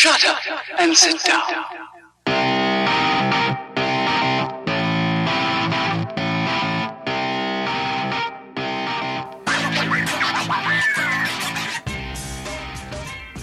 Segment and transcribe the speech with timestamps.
[0.00, 0.38] Shut up
[0.78, 1.42] and sit down.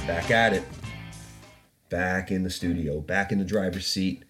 [0.07, 0.63] Back at it.
[1.89, 4.25] Back in the studio, back in the driver's seat.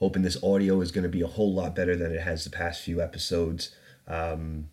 [0.00, 2.50] Hoping this audio is going to be a whole lot better than it has the
[2.50, 3.70] past few episodes.
[4.08, 4.70] Um,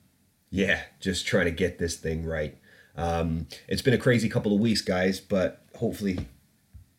[0.50, 2.57] yeah, just trying to get this thing right.
[2.95, 6.25] Um, it's been a crazy couple of weeks, guys, but hopefully,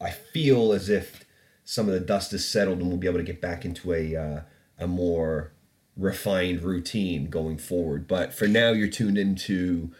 [0.02, 1.24] I feel as if
[1.64, 4.16] some of the dust is settled and we'll be able to get back into a
[4.16, 4.40] uh,
[4.78, 5.52] a more
[5.96, 8.08] refined routine going forward.
[8.08, 9.90] But for now, you're tuned into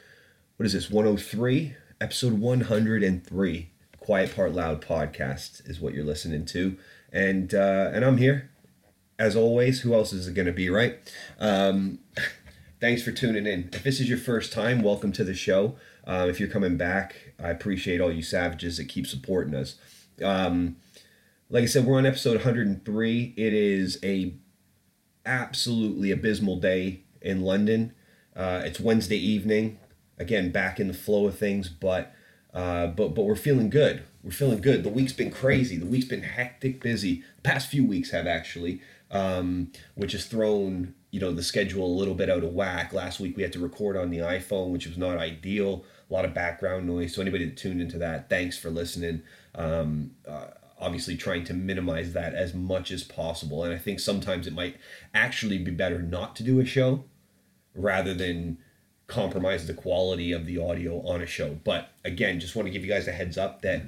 [0.56, 6.76] what is this 103 episode 103 quiet part loud podcast is what you're listening to.
[7.12, 8.50] And uh and i'm here
[9.18, 9.82] as always.
[9.82, 10.98] Who else is it going to be right?
[11.38, 12.00] Um
[12.80, 13.70] thanks for tuning in.
[13.72, 15.76] If this is your first time welcome to the show.
[16.04, 19.76] Uh, if you're coming back i appreciate all you savages that keep supporting us
[20.22, 20.76] um
[21.50, 24.34] like i said we're on episode 103 it is a
[25.24, 27.92] absolutely abysmal day in london.
[28.34, 29.78] Uh, it's wednesday evening.
[30.18, 32.14] Again back in the flow of things but
[32.54, 34.02] uh, but but we're feeling good.
[34.22, 34.84] We're feeling good.
[34.84, 35.78] The week's been crazy.
[35.78, 37.24] The week's been hectic busy.
[37.36, 41.98] The past few weeks have actually um, which has thrown you know the schedule a
[41.98, 42.92] little bit out of whack.
[42.92, 45.84] Last week we had to record on the iphone which was not ideal.
[46.10, 47.14] A lot of background noise.
[47.14, 49.22] So anybody that tuned into that thanks for listening
[49.54, 50.46] um, uh,
[50.78, 54.76] obviously trying to minimize that as much as possible and i think sometimes it might
[55.14, 57.04] actually be better not to do a show
[57.74, 58.58] rather than
[59.06, 61.58] compromise the quality of the audio on a show.
[61.64, 63.82] But again, just want to give you guys a heads up that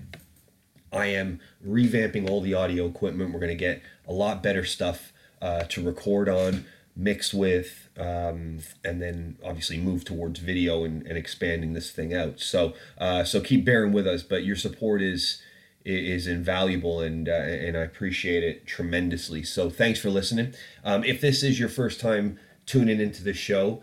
[0.93, 3.33] I am revamping all the audio equipment.
[3.33, 8.61] We're going to get a lot better stuff uh, to record on, mix with, um,
[8.85, 12.39] and then obviously move towards video and, and expanding this thing out.
[12.39, 14.23] So uh, so keep bearing with us.
[14.23, 15.43] But your support is
[15.85, 19.43] is invaluable and uh, and I appreciate it tremendously.
[19.43, 20.55] So thanks for listening.
[20.83, 23.83] Um, if this is your first time tuning into the show,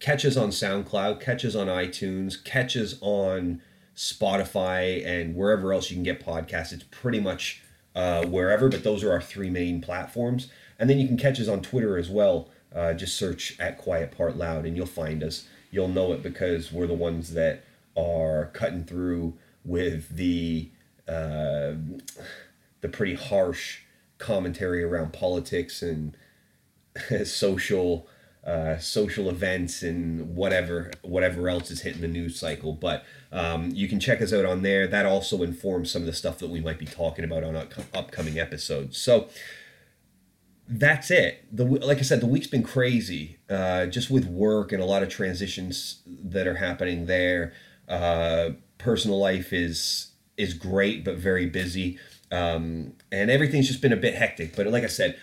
[0.00, 3.62] catch us on SoundCloud, catch us on iTunes, catch us on
[3.96, 6.72] Spotify, and wherever else you can get podcasts.
[6.72, 7.62] It's pretty much
[7.94, 10.48] uh, wherever, but those are our three main platforms.
[10.78, 12.48] And then you can catch us on Twitter as well.
[12.74, 15.48] Uh, just search at Quiet Part Loud, and you'll find us.
[15.70, 17.64] You'll know it because we're the ones that
[17.96, 19.34] are cutting through
[19.64, 20.70] with the
[21.08, 21.74] uh,
[22.80, 23.80] the pretty harsh
[24.18, 26.16] commentary around politics and
[27.24, 28.08] social
[28.46, 32.72] uh, social events and whatever whatever else is hitting the news cycle.
[32.72, 34.86] But um, you can check us out on there.
[34.86, 37.72] That also informs some of the stuff that we might be talking about on up-
[37.92, 38.96] upcoming episodes.
[38.96, 39.28] So
[40.68, 41.44] that's it.
[41.54, 45.02] The like I said, the week's been crazy, uh, just with work and a lot
[45.02, 47.52] of transitions that are happening there.
[47.88, 51.98] Uh, personal life is is great, but very busy,
[52.30, 54.56] um, and everything's just been a bit hectic.
[54.56, 55.18] But like I said,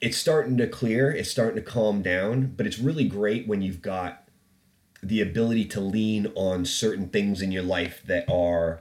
[0.00, 3.82] it's starting to clear, it's starting to calm down, but it's really great when you've
[3.82, 4.24] got
[5.02, 8.80] the ability to lean on certain things in your life that are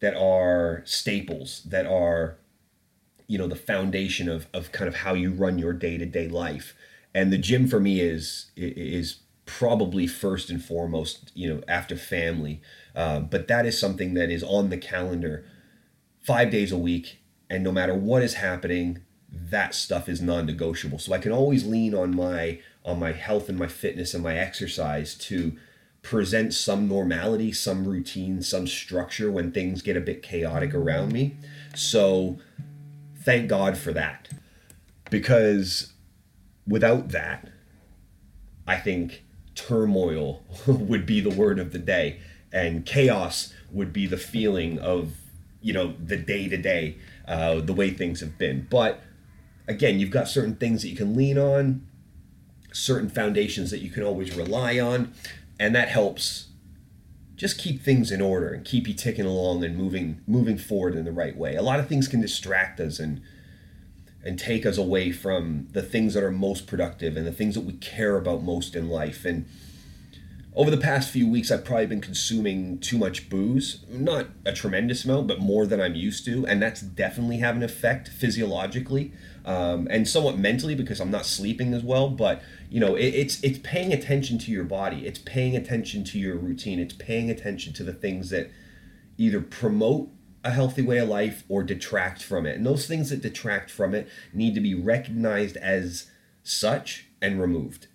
[0.00, 2.36] that are staples, that are
[3.26, 6.74] you know the foundation of of kind of how you run your day-to-day life.
[7.14, 12.60] And the gym for me is is probably first and foremost, you know, after family.
[12.94, 15.44] Uh, but that is something that is on the calendar
[16.20, 17.18] five days a week,
[17.50, 19.00] and no matter what is happening,
[19.30, 20.98] that stuff is non-negotiable.
[20.98, 24.36] So i can always lean on my on my health and my fitness and my
[24.36, 25.56] exercise to
[26.02, 31.36] present some normality some routine some structure when things get a bit chaotic around me.
[31.74, 32.38] So
[33.22, 34.28] thank god for that.
[35.10, 35.94] Because
[36.66, 37.48] without that
[38.66, 39.24] i think
[39.54, 42.20] turmoil would be the word of the day
[42.54, 45.12] and chaos would be the feeling of
[45.60, 49.02] you know the day to day the way things have been but
[49.66, 51.86] again, you've got certain things that you can lean on,
[52.72, 55.12] certain foundations that you can always rely on,
[55.58, 56.48] and that helps
[57.36, 61.04] just keep things in order and keep you ticking along and moving moving forward in
[61.04, 61.56] the right way.
[61.56, 63.20] A lot of things can distract us and
[64.24, 67.60] and take us away from the things that are most productive and the things that
[67.60, 69.24] we care about most in life.
[69.24, 69.46] And
[70.56, 73.84] over the past few weeks, I've probably been consuming too much booze.
[73.88, 76.46] Not a tremendous amount, but more than I'm used to.
[76.46, 79.12] And that's definitely having an effect physiologically
[79.44, 82.08] um, and somewhat mentally because I'm not sleeping as well.
[82.08, 82.40] But,
[82.70, 86.36] you know, it, it's, it's paying attention to your body, it's paying attention to your
[86.36, 88.50] routine, it's paying attention to the things that
[89.18, 90.08] either promote
[90.44, 92.56] a healthy way of life or detract from it.
[92.56, 96.10] And those things that detract from it need to be recognized as
[96.44, 97.88] such and removed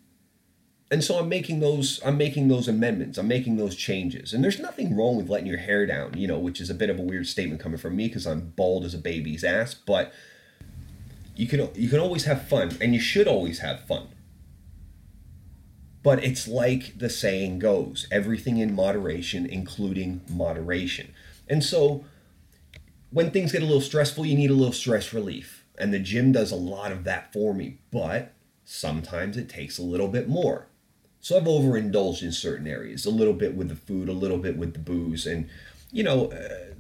[0.91, 3.17] and so I'm making those I'm making those amendments.
[3.17, 4.33] I'm making those changes.
[4.33, 6.89] And there's nothing wrong with letting your hair down, you know, which is a bit
[6.89, 10.11] of a weird statement coming from me because I'm bald as a baby's ass, but
[11.35, 14.07] you can you can always have fun and you should always have fun.
[16.01, 21.13] But it's like the saying goes, everything in moderation including moderation.
[21.47, 22.03] And so
[23.11, 25.65] when things get a little stressful, you need a little stress relief.
[25.77, 28.33] And the gym does a lot of that for me, but
[28.65, 30.68] sometimes it takes a little bit more.
[31.21, 34.57] So I've overindulged in certain areas, a little bit with the food, a little bit
[34.57, 35.49] with the booze, and
[35.91, 36.73] you know, uh,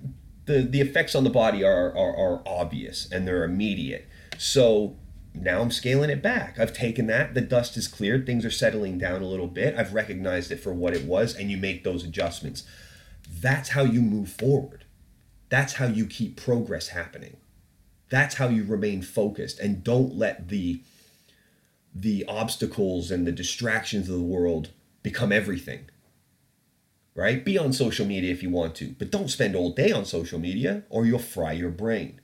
[0.45, 4.07] the the effects on the body are, are are obvious and they're immediate.
[4.37, 4.95] So
[5.33, 6.57] now I'm scaling it back.
[6.59, 9.75] I've taken that, the dust is cleared, things are settling down a little bit.
[9.75, 12.63] I've recognized it for what it was, and you make those adjustments.
[13.29, 14.85] That's how you move forward.
[15.49, 17.37] That's how you keep progress happening.
[18.09, 20.81] That's how you remain focused and don't let the
[21.93, 24.69] the obstacles and the distractions of the world
[25.03, 25.89] become everything.
[27.15, 27.43] Right?
[27.43, 30.39] Be on social media if you want to, but don't spend all day on social
[30.39, 32.21] media or you'll fry your brain.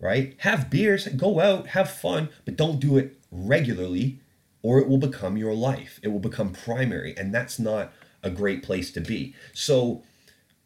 [0.00, 0.34] Right?
[0.38, 4.20] Have beers, go out, have fun, but don't do it regularly
[4.64, 6.00] or it will become your life.
[6.02, 7.92] It will become primary, and that's not
[8.22, 9.34] a great place to be.
[9.52, 10.02] So,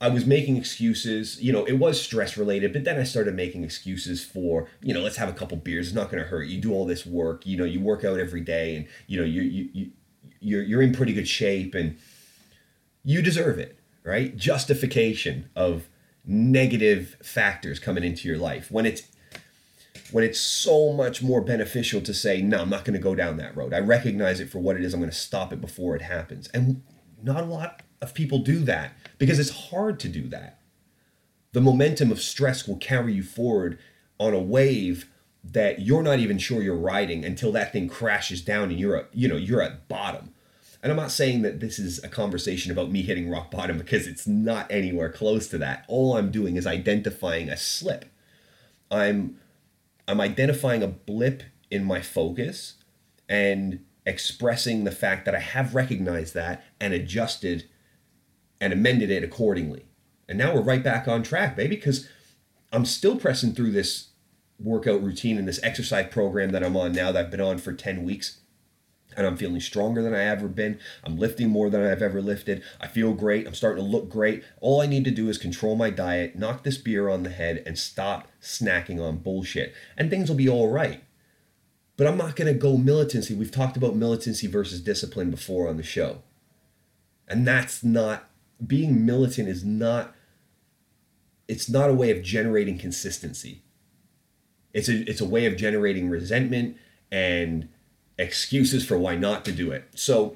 [0.00, 1.42] I was making excuses.
[1.42, 5.00] You know, it was stress related, but then I started making excuses for, you know,
[5.00, 5.88] let's have a couple beers.
[5.88, 6.44] It's not going to hurt.
[6.44, 7.44] You do all this work.
[7.46, 9.90] You know, you work out every day, and you know, you you you
[10.40, 11.98] you're you're in pretty good shape, and
[13.02, 14.36] you deserve it, right?
[14.36, 15.88] Justification of
[16.24, 19.02] negative factors coming into your life when it's
[20.12, 23.36] when it's so much more beneficial to say, no, I'm not going to go down
[23.38, 23.74] that road.
[23.74, 24.94] I recognize it for what it is.
[24.94, 26.48] I'm going to stop it before it happens.
[26.48, 26.82] And
[27.22, 30.60] not a lot of people do that because it's hard to do that.
[31.52, 33.78] The momentum of stress will carry you forward
[34.18, 35.08] on a wave
[35.44, 39.08] that you're not even sure you're riding until that thing crashes down and you're at,
[39.12, 40.34] you know, you're at bottom.
[40.82, 44.06] And I'm not saying that this is a conversation about me hitting rock bottom because
[44.06, 45.84] it's not anywhere close to that.
[45.88, 48.06] All I'm doing is identifying a slip.
[48.90, 49.38] I'm
[50.06, 52.76] I'm identifying a blip in my focus
[53.28, 57.68] and expressing the fact that I have recognized that and adjusted
[58.60, 59.84] and amended it accordingly.
[60.28, 62.08] And now we're right back on track, baby, because
[62.72, 64.08] I'm still pressing through this
[64.60, 67.72] workout routine and this exercise program that I'm on now that I've been on for
[67.72, 68.40] 10 weeks.
[69.16, 70.78] And I'm feeling stronger than I ever been.
[71.02, 72.62] I'm lifting more than I've ever lifted.
[72.80, 73.46] I feel great.
[73.46, 74.44] I'm starting to look great.
[74.60, 77.62] All I need to do is control my diet, knock this beer on the head,
[77.66, 79.74] and stop snacking on bullshit.
[79.96, 81.02] And things will be all right.
[81.96, 83.34] But I'm not going to go militancy.
[83.34, 86.22] We've talked about militancy versus discipline before on the show.
[87.26, 88.27] And that's not
[88.64, 90.14] being militant is not
[91.46, 93.62] it's not a way of generating consistency.
[94.74, 96.76] It's a it's a way of generating resentment
[97.10, 97.68] and
[98.18, 99.88] excuses for why not to do it.
[99.94, 100.34] So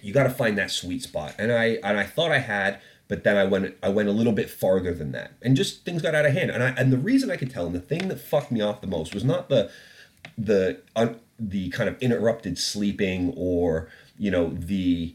[0.00, 1.34] you got to find that sweet spot.
[1.38, 4.32] And I and I thought I had, but then I went I went a little
[4.32, 5.32] bit farther than that.
[5.42, 6.50] And just things got out of hand.
[6.50, 8.80] And I and the reason I could tell and the thing that fucked me off
[8.80, 9.70] the most was not the
[10.38, 15.14] the un, the kind of interrupted sleeping or, you know, the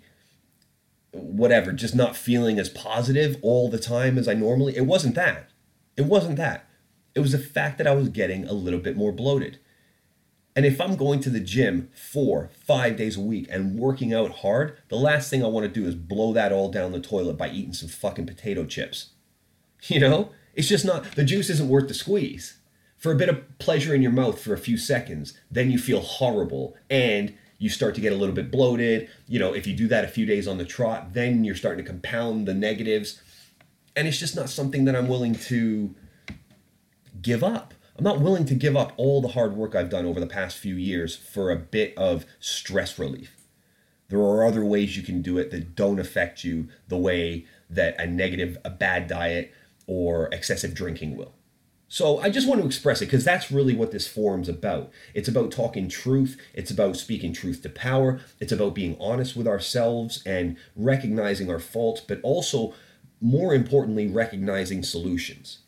[1.18, 4.76] whatever, just not feeling as positive all the time as I normally.
[4.76, 5.50] It wasn't that.
[5.96, 6.68] It wasn't that.
[7.16, 9.60] It was the fact that I was getting a little bit more bloated.
[10.56, 14.38] And if I'm going to the gym four, five days a week and working out
[14.38, 17.38] hard, the last thing I want to do is blow that all down the toilet
[17.38, 19.12] by eating some fucking potato chips.
[19.84, 20.32] You know?
[20.56, 22.58] It's just not, the juice isn't worth the squeeze.
[22.98, 26.02] For a bit of pleasure in your mouth for a few seconds, then you feel
[26.02, 29.10] horrible and you start to get a little bit bloated.
[29.28, 31.84] You know, if you do that a few days on the trot, then you're starting
[31.84, 33.22] to compound the negatives.
[33.96, 35.96] And it's just not something that I'm willing to
[37.22, 37.74] give up.
[37.98, 40.58] I'm not willing to give up all the hard work I've done over the past
[40.58, 43.36] few years for a bit of stress relief.
[44.10, 48.00] There are other ways you can do it that don't affect you the way that
[48.00, 49.52] a negative, a bad diet,
[49.88, 51.34] or excessive drinking will.
[51.90, 54.92] So I just want to express it because that's really what this forum's about.
[55.14, 59.48] It's about talking truth, it's about speaking truth to power, it's about being honest with
[59.48, 62.74] ourselves and recognizing our faults, but also,
[63.22, 65.60] more importantly, recognizing solutions.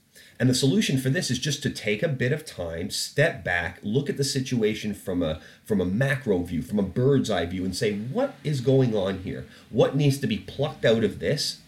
[0.41, 3.79] And the solution for this is just to take a bit of time, step back,
[3.81, 7.65] look at the situation from a from a macro view, from a bird's eye view
[7.65, 9.45] and say what is going on here?
[9.69, 11.59] What needs to be plucked out of this?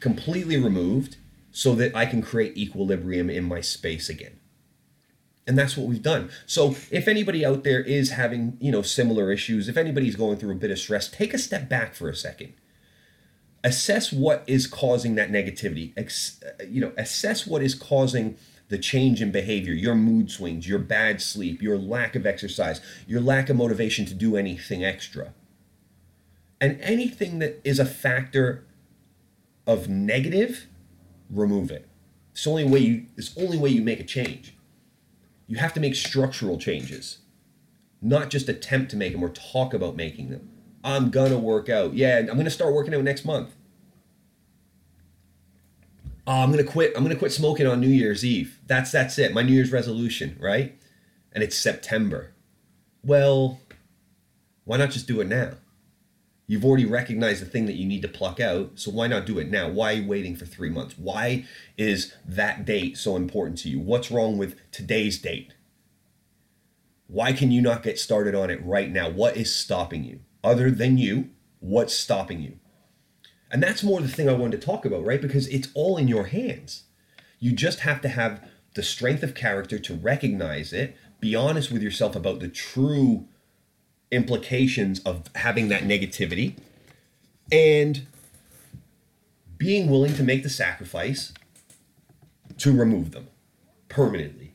[0.00, 1.16] Completely removed
[1.54, 4.38] so that I can create equilibrium in my space again.
[5.46, 6.30] And that's what we've done.
[6.46, 10.52] So if anybody out there is having, you know, similar issues, if anybody's going through
[10.52, 12.54] a bit of stress, take a step back for a second
[13.62, 18.36] assess what is causing that negativity uh, you know assess what is causing
[18.68, 23.20] the change in behavior, your mood swings, your bad sleep, your lack of exercise, your
[23.20, 25.34] lack of motivation to do anything extra.
[26.60, 28.64] And anything that is a factor
[29.66, 30.66] of negative,
[31.34, 31.88] remove it.
[32.32, 34.56] It's the only way you it's only way you make a change.
[35.46, 37.18] You have to make structural changes.
[38.00, 40.48] Not just attempt to make them or talk about making them.
[40.82, 41.94] I'm gonna work out.
[41.94, 43.54] Yeah, I'm gonna start working out next month.
[46.26, 46.92] Oh, I'm gonna quit.
[46.96, 48.58] I'm gonna quit smoking on New Year's Eve.
[48.66, 49.32] That's that's it.
[49.32, 50.78] My New Year's resolution, right?
[51.32, 52.32] And it's September.
[53.02, 53.60] Well,
[54.64, 55.52] why not just do it now?
[56.46, 59.38] You've already recognized the thing that you need to pluck out, so why not do
[59.38, 59.68] it now?
[59.68, 60.98] Why are you waiting for three months?
[60.98, 61.46] Why
[61.78, 63.80] is that date so important to you?
[63.80, 65.54] What's wrong with today's date?
[67.06, 69.08] Why can you not get started on it right now?
[69.08, 70.20] What is stopping you?
[70.42, 72.58] Other than you, what's stopping you?
[73.50, 75.22] And that's more the thing I wanted to talk about, right?
[75.22, 76.84] Because it's all in your hands.
[77.38, 81.82] You just have to have the strength of character to recognize it, be honest with
[81.82, 83.28] yourself about the true
[84.14, 86.54] implications of having that negativity
[87.50, 88.06] and
[89.58, 91.32] being willing to make the sacrifice
[92.58, 93.28] to remove them
[93.88, 94.52] permanently.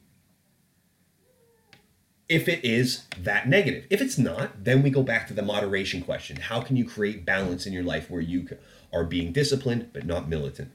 [2.28, 3.86] If it is that negative.
[3.90, 6.38] If it's not, then we go back to the moderation question.
[6.38, 8.48] How can you create balance in your life where you
[8.94, 10.72] are being disciplined but not militant?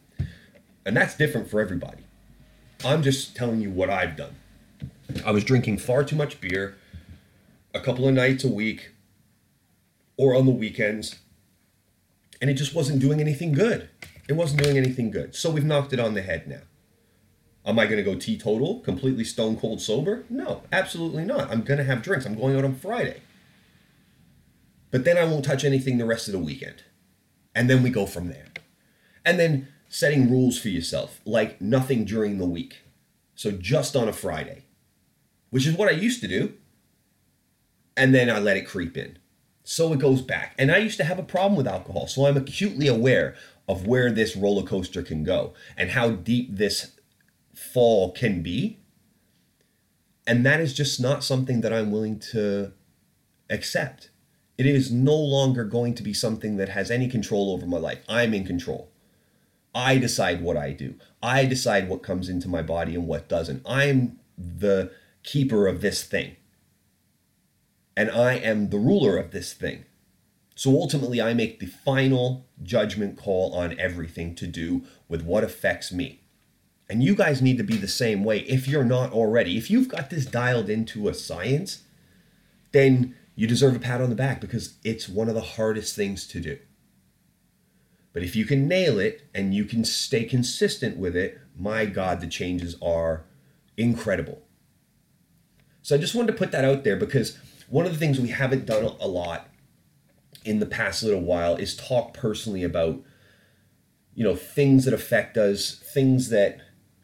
[0.84, 2.04] And that's different for everybody.
[2.84, 4.34] I'm just telling you what I've done.
[5.24, 6.76] I was drinking far too much beer
[7.74, 8.92] a couple of nights a week
[10.16, 11.16] or on the weekends,
[12.40, 13.88] and it just wasn't doing anything good.
[14.28, 15.34] It wasn't doing anything good.
[15.34, 16.60] So we've knocked it on the head now.
[17.66, 20.24] Am I going to go teetotal, completely stone cold sober?
[20.28, 21.50] No, absolutely not.
[21.50, 22.26] I'm going to have drinks.
[22.26, 23.22] I'm going out on Friday.
[24.90, 26.84] But then I won't touch anything the rest of the weekend.
[27.54, 28.48] And then we go from there.
[29.24, 32.82] And then setting rules for yourself, like nothing during the week.
[33.34, 34.64] So just on a Friday,
[35.50, 36.54] which is what I used to do
[37.96, 39.18] and then I let it creep in.
[39.62, 40.54] So it goes back.
[40.58, 43.34] And I used to have a problem with alcohol, so I'm acutely aware
[43.66, 46.92] of where this roller coaster can go and how deep this
[47.54, 48.80] fall can be.
[50.26, 52.72] And that is just not something that I'm willing to
[53.48, 54.10] accept.
[54.56, 58.00] It is no longer going to be something that has any control over my life.
[58.08, 58.90] I'm in control.
[59.74, 60.94] I decide what I do.
[61.22, 63.62] I decide what comes into my body and what doesn't.
[63.66, 66.36] I'm the keeper of this thing
[67.96, 69.84] and I am the ruler of this thing.
[70.54, 75.92] So ultimately, I make the final judgment call on everything to do with what affects
[75.92, 76.20] me.
[76.88, 79.56] And you guys need to be the same way if you're not already.
[79.56, 81.82] If you've got this dialed into a science,
[82.72, 86.26] then you deserve a pat on the back because it's one of the hardest things
[86.28, 86.58] to do.
[88.12, 92.20] But if you can nail it and you can stay consistent with it, my God,
[92.20, 93.24] the changes are
[93.76, 94.42] incredible.
[95.82, 98.28] So I just wanted to put that out there because one of the things we
[98.28, 99.48] haven't done a lot
[100.44, 103.00] in the past little while is talk personally about
[104.14, 106.58] you know things that affect us things that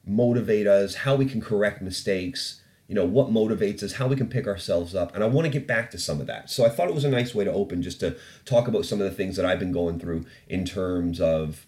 [0.05, 4.27] motivate us how we can correct mistakes you know what motivates us how we can
[4.27, 5.15] pick ourselves up.
[5.15, 6.51] And i want to get back to some of that.
[6.51, 9.01] So i thought it was a nice way to open just to talk about some
[9.01, 11.67] of the things that i've been going through in terms of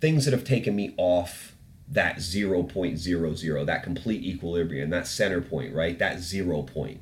[0.00, 1.53] things that have taken me off
[1.88, 5.98] that 0.00, that complete equilibrium, that center point, right?
[5.98, 7.00] That zero point.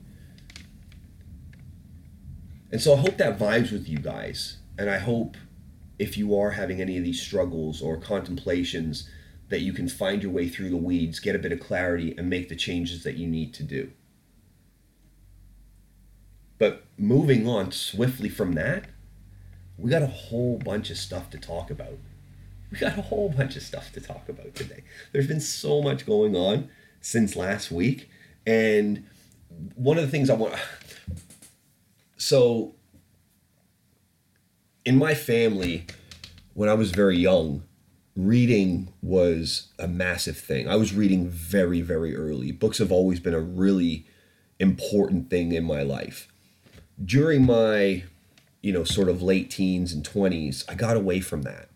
[2.71, 4.59] And so I hope that vibes with you guys.
[4.79, 5.37] And I hope
[5.99, 9.09] if you are having any of these struggles or contemplations,
[9.51, 12.31] that you can find your way through the weeds, get a bit of clarity, and
[12.31, 13.91] make the changes that you need to do.
[16.59, 18.87] But moving on swiftly from that,
[19.77, 21.99] we got a whole bunch of stuff to talk about
[22.73, 24.83] we got a whole bunch of stuff to talk about today.
[25.13, 26.71] There's been so much going on
[27.03, 28.09] since last week.
[28.47, 29.05] And
[29.75, 30.55] one of the things I want.
[32.17, 32.77] So,
[34.85, 35.87] in my family,
[36.55, 37.65] when I was very young,
[38.17, 40.69] reading was a massive thing.
[40.69, 42.53] I was reading very, very early.
[42.53, 44.07] Books have always been a really
[44.59, 46.29] important thing in my life.
[47.05, 48.05] During my,
[48.63, 51.69] you know, sort of late teens and 20s, I got away from that.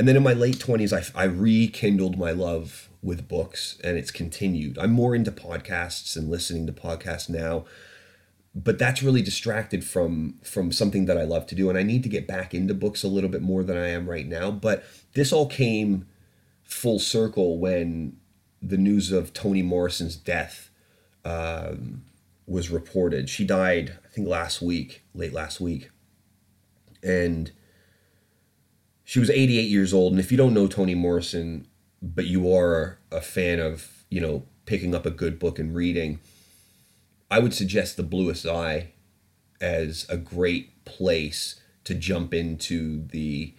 [0.00, 4.10] And then in my late 20s, I, I rekindled my love with books and it's
[4.10, 4.78] continued.
[4.78, 7.66] I'm more into podcasts and listening to podcasts now.
[8.54, 12.02] But that's really distracted from from something that I love to do, and I need
[12.04, 14.50] to get back into books a little bit more than I am right now.
[14.50, 16.06] But this all came
[16.64, 18.16] full circle when
[18.62, 20.70] the news of Toni Morrison's death
[21.26, 22.04] um,
[22.46, 23.28] was reported.
[23.28, 25.90] She died, I think, last week, late last week,
[27.02, 27.52] and
[29.10, 30.12] she was 88 years old.
[30.12, 31.66] And if you don't know Toni Morrison,
[32.00, 36.20] but you are a fan of you know picking up a good book and reading,
[37.28, 38.92] I would suggest The Bluest Eye
[39.60, 43.52] as a great place to jump into the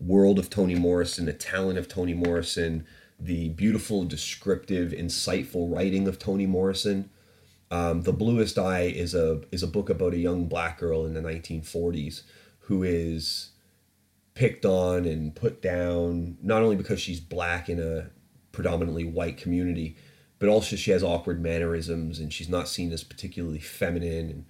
[0.00, 2.86] world of Toni Morrison, the talent of Toni Morrison,
[3.20, 7.10] the beautiful, descriptive, insightful writing of Toni Morrison.
[7.70, 11.12] Um, the Bluest Eye is a is a book about a young black girl in
[11.12, 12.22] the 1940s
[12.60, 13.50] who is
[14.34, 18.10] picked on and put down not only because she's black in a
[18.52, 19.96] predominantly white community,
[20.38, 24.30] but also she has awkward mannerisms and she's not seen as particularly feminine.
[24.30, 24.44] And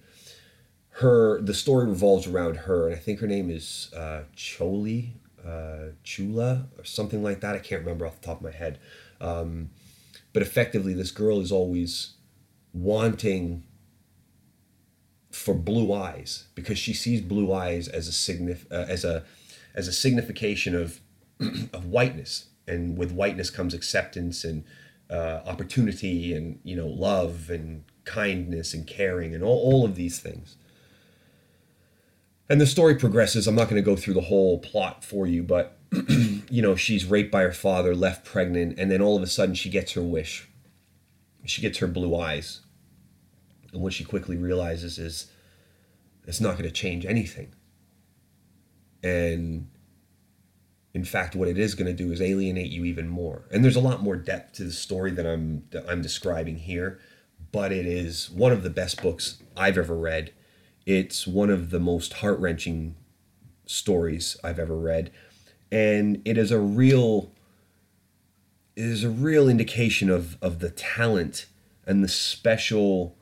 [0.89, 5.11] her the story revolves around her, and I think her name is uh, Choli
[5.45, 7.55] uh, Chula or something like that.
[7.55, 8.79] I can't remember off the top of my head.
[9.21, 9.69] Um,
[10.33, 12.13] but effectively, this girl is always
[12.73, 13.63] wanting
[15.31, 19.23] for blue eyes because she sees blue eyes as a signif- uh, as a
[19.75, 20.99] as a signification of
[21.73, 24.63] of whiteness, and with whiteness comes acceptance and
[25.11, 30.19] uh, opportunity, and you know love and kindness and caring and all, all of these
[30.19, 30.57] things.
[32.47, 33.47] And the story progresses.
[33.47, 35.77] I'm not going to go through the whole plot for you, but
[36.49, 39.55] you know, she's raped by her father, left pregnant, and then all of a sudden
[39.55, 40.47] she gets her wish.
[41.45, 42.61] She gets her blue eyes.
[43.73, 45.31] And what she quickly realizes is
[46.25, 47.53] it's not going to change anything.
[49.05, 49.69] And
[50.95, 53.43] in fact, what it is going to do is alienate you even more.
[53.51, 56.99] And there's a lot more depth to the story that I'm that I'm describing here,
[57.51, 60.33] but it is one of the best books I've ever read.
[60.87, 62.95] It's one of the most heart wrenching
[63.67, 65.11] stories I've ever read,
[65.71, 67.31] and it is a real
[68.75, 71.45] it is a real indication of of the talent
[71.85, 73.15] and the special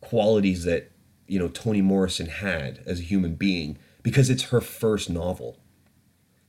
[0.00, 0.90] qualities that
[1.28, 5.58] you know Toni Morrison had as a human being because it's her first novel.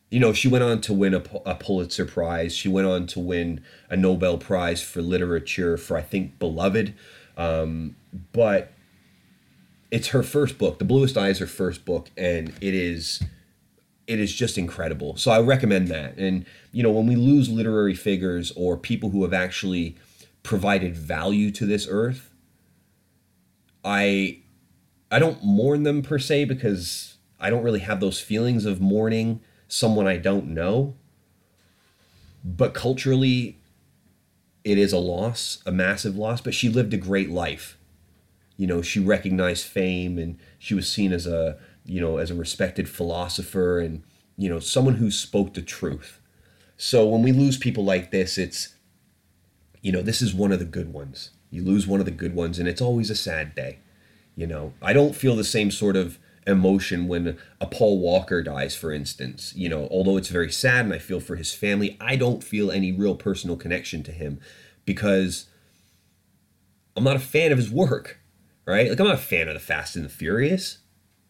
[0.09, 2.53] You know, she went on to win a, a Pulitzer Prize.
[2.53, 6.93] She went on to win a Nobel Prize for literature for I think Beloved.
[7.37, 7.95] Um,
[8.33, 8.73] but
[9.89, 10.79] it's her first book.
[10.79, 13.23] The Bluest Eye is her first book, and it is
[14.07, 15.15] it is just incredible.
[15.15, 16.17] So I recommend that.
[16.17, 19.95] And you know, when we lose literary figures or people who have actually
[20.43, 22.33] provided value to this earth,
[23.83, 24.39] I
[25.11, 29.41] I don't mourn them per se because I don't really have those feelings of mourning
[29.67, 30.95] someone I don't know.
[32.43, 33.57] But culturally,
[34.63, 36.41] it is a loss, a massive loss.
[36.41, 37.77] But she lived a great life
[38.61, 42.35] you know she recognized fame and she was seen as a you know as a
[42.35, 44.03] respected philosopher and
[44.37, 46.19] you know someone who spoke the truth
[46.77, 48.75] so when we lose people like this it's
[49.81, 52.35] you know this is one of the good ones you lose one of the good
[52.35, 53.79] ones and it's always a sad day
[54.35, 58.75] you know i don't feel the same sort of emotion when a paul walker dies
[58.75, 62.15] for instance you know although it's very sad and i feel for his family i
[62.15, 64.39] don't feel any real personal connection to him
[64.83, 65.45] because
[66.95, 68.21] i'm not a fan of his work
[68.65, 68.89] right?
[68.89, 70.79] Like I'm not a fan of the Fast and the Furious.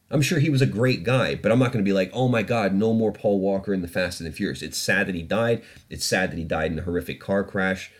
[0.09, 2.27] I'm sure he was a great guy, but I'm not going to be like, oh
[2.27, 4.61] my God, no more Paul Walker in the Fast and the Furious.
[4.61, 5.63] It's sad that he died.
[5.89, 7.91] It's sad that he died in a horrific car crash.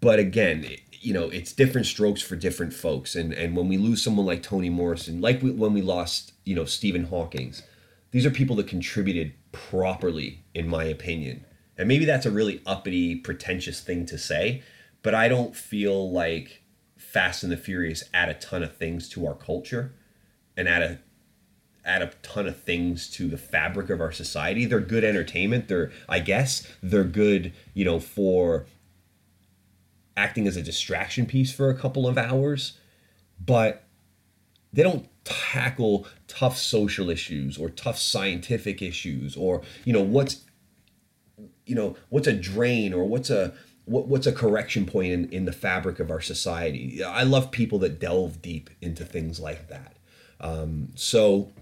[0.00, 0.64] But again,
[1.00, 3.14] you know, it's different strokes for different folks.
[3.14, 6.54] And and when we lose someone like Toni Morrison, like we, when we lost, you
[6.54, 7.62] know, Stephen Hawking's,
[8.10, 11.44] these are people that contributed properly, in my opinion.
[11.76, 14.62] And maybe that's a really uppity, pretentious thing to say,
[15.02, 16.62] but I don't feel like
[16.96, 19.94] Fast and the Furious add a ton of things to our culture
[20.56, 20.98] and add a
[21.84, 24.66] add a ton of things to the fabric of our society.
[24.66, 25.68] They're good entertainment.
[25.68, 28.66] They're I guess they're good, you know, for
[30.18, 32.78] acting as a distraction piece for a couple of hours,
[33.44, 33.84] but
[34.72, 40.44] they don't tackle tough social issues or tough scientific issues or, you know, what's
[41.66, 43.54] you know, what's a drain or what's a
[43.84, 47.02] what, what's a correction point in, in the fabric of our society.
[47.02, 49.96] I love people that delve deep into things like that.
[50.40, 51.52] Um, so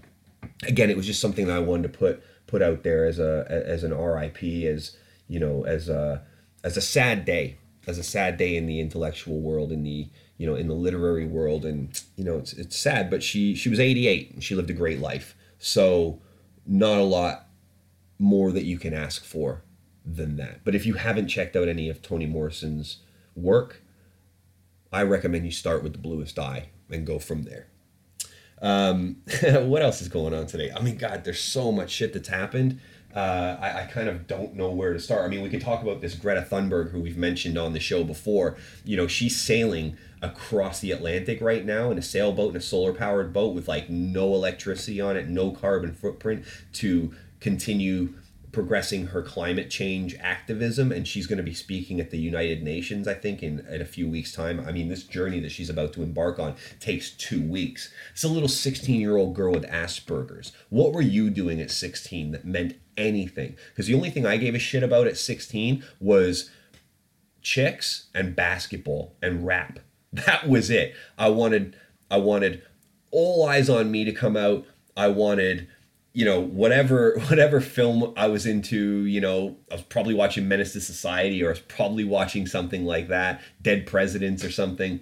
[0.63, 3.45] again, it was just something that I wanted to put put out there as a
[3.49, 6.23] as an RIP, as you know, as a
[6.63, 10.45] as a sad day, as a sad day in the intellectual world, in the you
[10.45, 13.79] know, in the literary world, and you know, it's it's sad, but she she was
[13.79, 15.35] 88 and she lived a great life.
[15.57, 16.21] So
[16.65, 17.47] not a lot
[18.19, 19.63] more that you can ask for
[20.05, 20.63] than that.
[20.63, 22.99] But if you haven't checked out any of Toni Morrison's
[23.35, 23.81] work,
[24.91, 27.67] I recommend you start with The Bluest Eye and go from there.
[28.61, 30.71] Um, what else is going on today?
[30.75, 32.79] I mean, God, there's so much shit that's happened.
[33.15, 35.23] Uh, I, I, kind of don't know where to start.
[35.23, 38.03] I mean, we can talk about this Greta Thunberg, who we've mentioned on the show
[38.03, 38.57] before.
[38.83, 42.93] You know, she's sailing across the Atlantic right now in a sailboat and a solar
[42.93, 48.13] powered boat with like no electricity on it, no carbon footprint to continue
[48.51, 53.07] progressing her climate change activism and she's going to be speaking at the united nations
[53.07, 54.63] i think in, in a few weeks time.
[54.65, 57.91] I mean this journey that she's about to embark on takes two weeks.
[58.11, 60.53] It's a little 16 year old girl with asperger's.
[60.69, 63.57] What were you doing at 16 that meant anything?
[63.69, 66.49] Because the only thing i gave a shit about at 16 was
[67.41, 69.79] chicks and basketball and rap.
[70.13, 70.95] That was it.
[71.17, 71.75] I wanted
[72.09, 72.63] i wanted
[73.11, 74.65] all eyes on me to come out.
[74.95, 75.67] I wanted
[76.17, 80.73] you know whatever whatever film I was into, you know, I was probably watching Menace
[80.73, 84.99] to Society or I was probably watching something like that, Dead Presidents or something.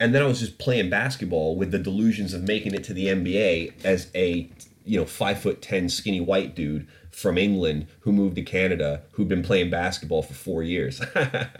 [0.00, 3.06] And then I was just playing basketball with the delusions of making it to the
[3.06, 4.50] NBA as a
[4.84, 9.28] you know five foot ten skinny white dude from England who moved to Canada who'd
[9.28, 11.00] been playing basketball for four years.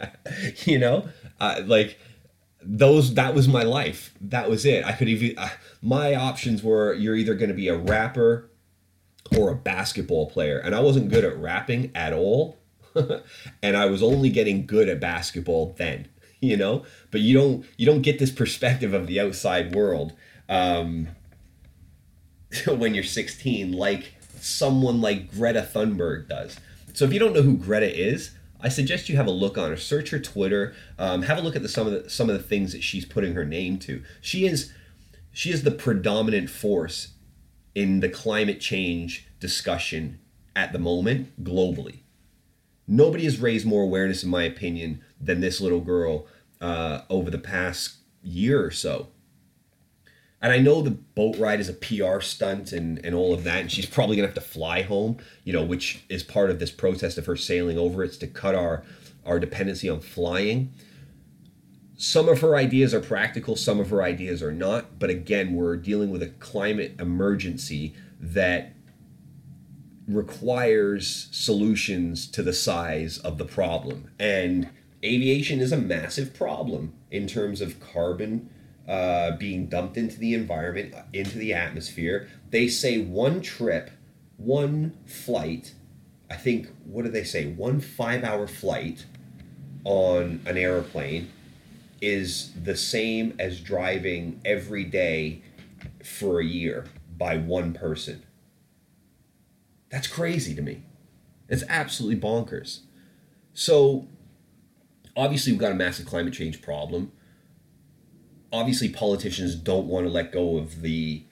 [0.65, 1.07] you know,
[1.39, 1.97] uh, like
[2.65, 4.13] those that was my life.
[4.21, 4.83] That was it.
[4.85, 5.49] I could even uh,
[5.81, 8.49] my options were you're either going to be a rapper
[9.37, 12.57] or a basketball player, and I wasn't good at rapping at all.
[13.61, 16.07] and I was only getting good at basketball then,
[16.39, 16.85] you know.
[17.11, 20.13] But you don't you don't get this perspective of the outside world
[20.49, 21.09] um,
[22.67, 26.57] when you're 16, like someone like Greta Thunberg does.
[26.93, 28.31] So if you don't know who Greta is,
[28.65, 29.77] I suggest you have a look on her.
[29.77, 30.73] Search her Twitter.
[30.97, 33.05] Um, have a look at the, some of the some of the things that she's
[33.05, 34.01] putting her name to.
[34.21, 34.73] She is
[35.31, 37.09] she is the predominant force
[37.75, 40.17] in the climate change discussion
[40.55, 41.99] at the moment globally.
[42.87, 46.25] Nobody has raised more awareness, in my opinion, than this little girl
[46.59, 49.09] uh, over the past year or so.
[50.45, 53.61] And I know the boat ride is a PR stunt and, and all of that,
[53.61, 56.69] and she's probably gonna have to fly home, you know, which is part of this
[56.69, 58.03] protest of her sailing over.
[58.03, 58.83] It's to cut our
[59.25, 60.71] our dependency on flying.
[61.97, 64.99] Some of her ideas are practical, some of her ideas are not.
[64.99, 68.73] But again, we're dealing with a climate emergency that
[70.07, 74.11] requires solutions to the size of the problem.
[74.19, 74.69] And
[75.03, 78.51] aviation is a massive problem in terms of carbon
[78.87, 82.27] uh, being dumped into the environment, into the atmosphere.
[82.51, 83.89] They say one trip,
[84.37, 85.73] one flight,
[86.29, 87.47] I think, what do they say?
[87.47, 89.05] One five hour flight
[89.83, 91.31] on an airplane
[92.01, 95.41] is the same as driving every day
[96.03, 96.85] for a year
[97.17, 98.23] by one person.
[99.89, 100.83] That's crazy to me.
[101.47, 102.81] It's absolutely bonkers.
[103.53, 104.07] So,
[105.15, 107.11] obviously, we've got a massive climate change problem
[108.55, 111.23] obviously politicians don't want to let go of the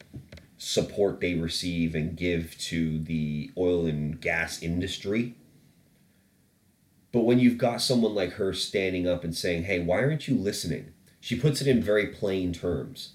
[0.58, 5.36] support they receive and give to the oil and gas industry.
[7.14, 10.36] But when you've got someone like her standing up and saying, hey, why aren't you
[10.36, 10.94] listening?
[11.20, 13.14] She puts it in very plain terms.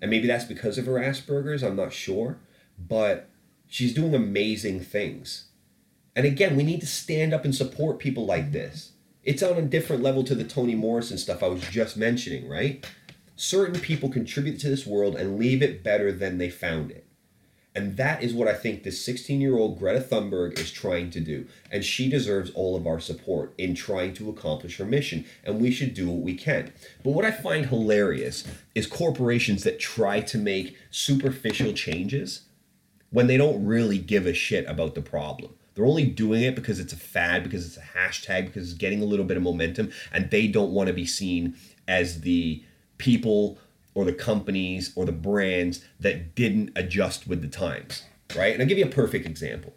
[0.00, 2.38] And maybe that's because of her Asperger's, I'm not sure.
[2.78, 3.28] But
[3.66, 5.46] she's doing amazing things.
[6.16, 8.92] And again, we need to stand up and support people like this.
[9.22, 12.84] It's on a different level to the Toni Morrison stuff I was just mentioning, right?
[13.36, 17.06] Certain people contribute to this world and leave it better than they found it.
[17.74, 21.20] And that is what I think this 16 year old Greta Thunberg is trying to
[21.20, 21.46] do.
[21.70, 25.24] And she deserves all of our support in trying to accomplish her mission.
[25.42, 26.72] And we should do what we can.
[27.02, 32.42] But what I find hilarious is corporations that try to make superficial changes
[33.10, 35.54] when they don't really give a shit about the problem.
[35.74, 39.00] They're only doing it because it's a fad, because it's a hashtag, because it's getting
[39.00, 41.56] a little bit of momentum, and they don't want to be seen
[41.88, 42.62] as the
[43.02, 43.58] people
[43.94, 48.04] or the companies or the brands that didn't adjust with the times,
[48.36, 48.52] right?
[48.52, 49.74] And I'll give you a perfect example.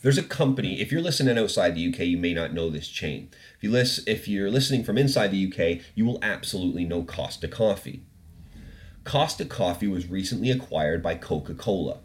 [0.00, 3.30] There's a company, if you're listening outside the UK, you may not know this chain.
[3.56, 7.48] If you list, if you're listening from inside the UK, you will absolutely know Costa
[7.48, 8.02] Coffee.
[9.04, 11.98] Costa Coffee was recently acquired by Coca-Cola.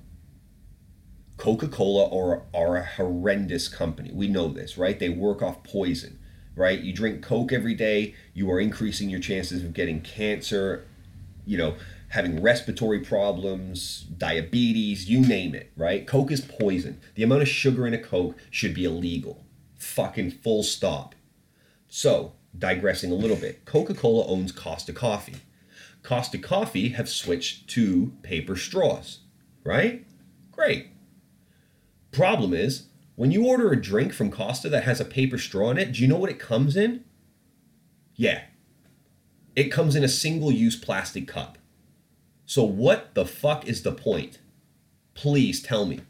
[1.38, 4.12] Coca-Cola are, are a horrendous company.
[4.12, 5.00] We know this, right?
[5.00, 6.17] They work off poison,
[6.58, 6.80] right?
[6.80, 10.86] You drink Coke every day, you are increasing your chances of getting cancer,
[11.46, 11.76] you know,
[12.10, 16.08] having respiratory problems, diabetes, you name it, right?
[16.08, 17.00] Coke is poison.
[17.15, 19.46] The amount of sugar in a Coke should be illegal.
[19.76, 21.15] Fucking full stop.
[21.88, 25.38] So, digressing a little bit, Coca Cola owns Costa Coffee.
[26.02, 29.20] Costa Coffee have switched to paper straws,
[29.63, 30.06] right?
[30.52, 30.88] Great.
[32.12, 32.88] Problem is,
[33.18, 36.04] when you order a drink from Costa that has a paper straw in it, do
[36.04, 37.04] you know what it comes in?
[38.16, 38.44] Yeah.
[39.56, 41.58] It comes in a single use plastic cup.
[42.46, 44.38] So, what the fuck is the point?
[45.16, 46.02] Please tell me.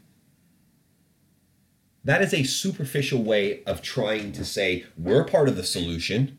[2.04, 6.36] That is a superficial way of trying to say we're part of the solution.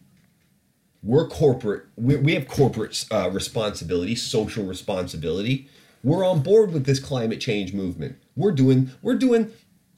[1.02, 1.86] We're corporate.
[1.96, 5.68] We, we have corporate uh, responsibility, social responsibility,
[6.04, 8.18] We're on board with this climate change movement.
[8.36, 9.52] We're doing we're doing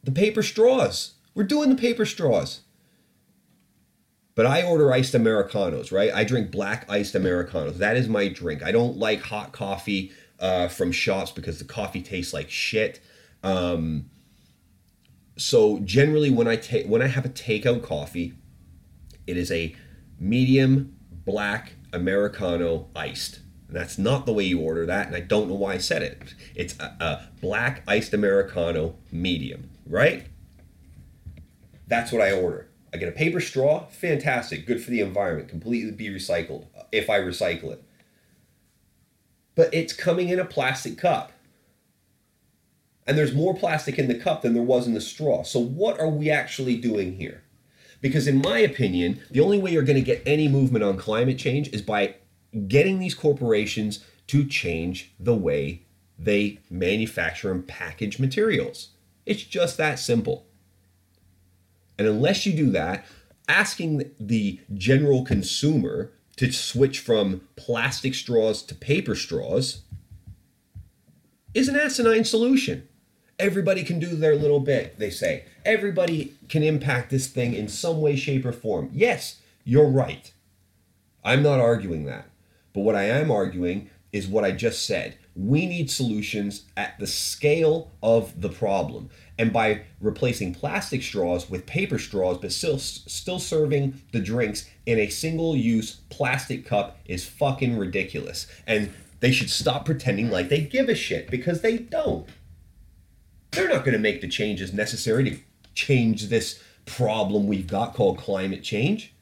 [0.03, 1.13] the paper straws.
[1.33, 2.61] We're doing the paper straws.
[4.33, 6.11] But I order iced Americanos, right?
[6.13, 7.77] I drink black iced Americanos.
[7.77, 8.63] That is my drink.
[8.63, 13.01] I don't like hot coffee uh, from shops because the coffee tastes like shit.
[13.43, 14.09] Um,
[15.37, 18.33] so generally, when I take when I have a takeout coffee,
[19.27, 19.75] it is a
[20.19, 23.39] medium black Americano iced.
[23.67, 26.03] And that's not the way you order that, and I don't know why I said
[26.03, 26.35] it.
[26.55, 30.27] It's a, a black iced Americano medium, right?
[31.87, 32.67] That's what I order.
[32.93, 37.09] I get a paper straw, fantastic, good for the environment, completely be recycled uh, if
[37.09, 37.83] I recycle it.
[39.55, 41.31] But it's coming in a plastic cup.
[43.07, 45.43] And there's more plastic in the cup than there was in the straw.
[45.43, 47.43] So, what are we actually doing here?
[47.99, 51.37] Because, in my opinion, the only way you're going to get any movement on climate
[51.37, 52.15] change is by
[52.67, 55.83] getting these corporations to change the way
[56.17, 58.89] they manufacture and package materials.
[59.31, 60.45] It's just that simple.
[61.97, 63.05] And unless you do that,
[63.47, 69.83] asking the general consumer to switch from plastic straws to paper straws
[71.53, 72.89] is an asinine solution.
[73.39, 75.45] Everybody can do their little bit, they say.
[75.63, 78.89] Everybody can impact this thing in some way, shape, or form.
[78.91, 80.29] Yes, you're right.
[81.23, 82.25] I'm not arguing that.
[82.73, 85.17] But what I am arguing is what I just said.
[85.35, 89.09] We need solutions at the scale of the problem.
[89.37, 94.99] And by replacing plastic straws with paper straws but still still serving the drinks in
[94.99, 98.47] a single use plastic cup is fucking ridiculous.
[98.67, 98.91] And
[99.21, 102.27] they should stop pretending like they give a shit because they don't.
[103.51, 105.37] They're not going to make the changes necessary to
[105.75, 109.13] change this problem we've got called climate change.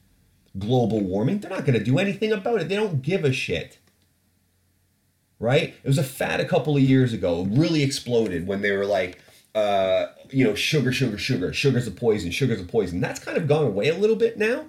[0.58, 2.68] Global warming they're not going to do anything about it.
[2.68, 3.78] They don't give a shit
[5.40, 8.86] right it was a fad a couple of years ago really exploded when they were
[8.86, 9.18] like
[9.54, 13.00] uh, you know, sugar, sugar, sugar, sugar's a poison, sugar's a poison.
[13.00, 14.66] That's kind of gone away a little bit now.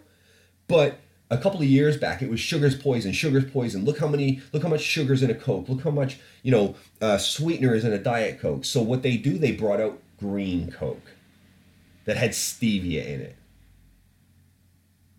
[0.67, 3.85] But a couple of years back, it was sugar's poison, sugar's poison.
[3.85, 5.69] Look how many, look how much sugar's in a Coke.
[5.69, 8.65] Look how much, you know, uh, sweetener is in a Diet Coke.
[8.65, 11.11] So what they do, they brought out green Coke
[12.05, 13.35] that had stevia in it.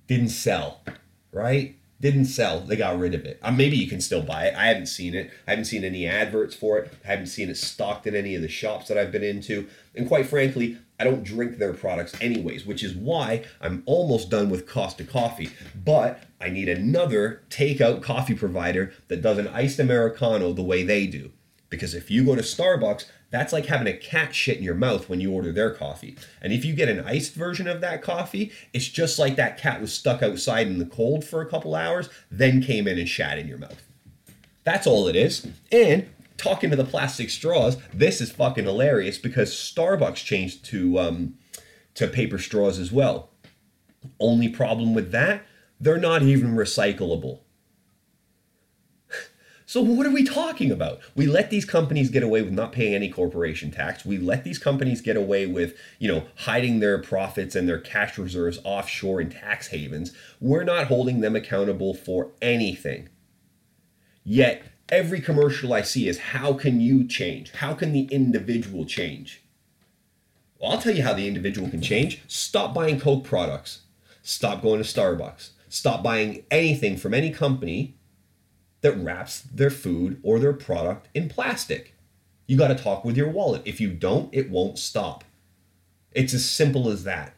[0.09, 0.81] Didn't sell,
[1.31, 1.77] right?
[2.03, 2.59] Didn't sell.
[2.59, 3.39] They got rid of it.
[3.43, 4.57] Uh, maybe you can still buy it.
[4.57, 5.31] I haven't seen it.
[5.47, 6.93] I haven't seen any adverts for it.
[7.05, 9.69] I haven't seen it stocked in any of the shops that I've been into.
[9.95, 14.51] And quite frankly, I don't drink their products anyways, which is why I'm almost done
[14.51, 15.51] with Costa Coffee.
[15.77, 21.07] But I need another takeout coffee provider that does an iced Americano the way they
[21.07, 21.31] do.
[21.71, 25.09] Because if you go to Starbucks, that's like having a cat shit in your mouth
[25.09, 26.17] when you order their coffee.
[26.41, 29.81] And if you get an iced version of that coffee, it's just like that cat
[29.81, 33.39] was stuck outside in the cold for a couple hours, then came in and shat
[33.39, 33.83] in your mouth.
[34.65, 35.49] That's all it is.
[35.73, 41.35] And talking to the plastic straws, this is fucking hilarious because Starbucks changed to um,
[41.95, 43.31] to paper straws as well.
[44.21, 45.45] Only problem with that,
[45.81, 47.41] they're not even recyclable.
[49.73, 51.01] So what are we talking about?
[51.15, 54.05] We let these companies get away with not paying any corporation tax.
[54.05, 58.19] We let these companies get away with, you know, hiding their profits and their cash
[58.19, 60.13] reserves offshore in tax havens.
[60.43, 63.09] We're not holding them accountable for anything.
[64.25, 67.53] Yet every commercial I see is how can you change?
[67.53, 69.43] How can the individual change?
[70.61, 72.21] Well, I'll tell you how the individual can change.
[72.29, 73.85] Stop buying Coke products.
[74.21, 75.53] Stop going to Starbucks.
[75.71, 77.97] Stop buying anything from any company
[78.83, 81.95] that wraps their food or their product in plastic.
[82.47, 83.63] You got to talk with your wallet.
[83.65, 85.25] If you don't, it won't stop.
[86.13, 87.35] It's as simple as that.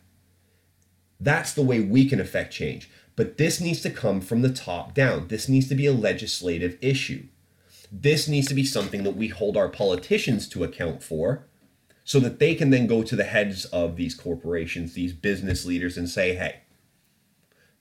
[1.20, 2.90] That's the way we can affect change.
[3.14, 5.28] But this needs to come from the top down.
[5.28, 7.26] This needs to be a legislative issue.
[7.92, 11.46] This needs to be something that we hold our politicians to account for
[12.02, 15.96] so that they can then go to the heads of these corporations, these business leaders,
[15.96, 16.60] and say, hey,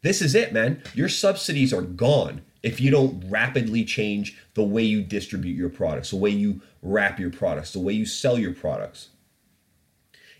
[0.02, 0.84] this is it, man.
[0.94, 6.10] Your subsidies are gone if you don't rapidly change the way you distribute your products,
[6.12, 9.10] the way you wrap your products, the way you sell your products.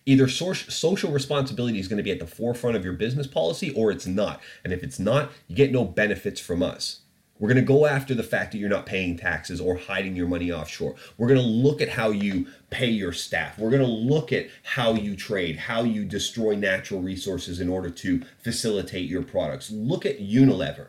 [0.06, 3.92] Either social responsibility is going to be at the forefront of your business policy or
[3.92, 4.42] it's not.
[4.64, 7.02] And if it's not, you get no benefits from us.
[7.40, 10.28] We're going to go after the fact that you're not paying taxes or hiding your
[10.28, 10.96] money offshore.
[11.18, 13.58] We're going to look at how you pay your staff.
[13.58, 17.90] We're going to look at how you trade, how you destroy natural resources in order
[17.90, 19.72] to facilitate your products.
[19.72, 20.88] Look at Unilever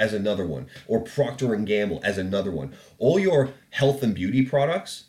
[0.00, 2.74] as another one, or Procter and Gamble as another one.
[2.98, 5.04] All your health and beauty products,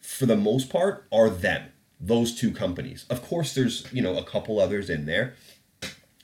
[0.00, 1.68] for the most part, are them.
[1.98, 3.06] Those two companies.
[3.08, 5.34] Of course, there's you know a couple others in there,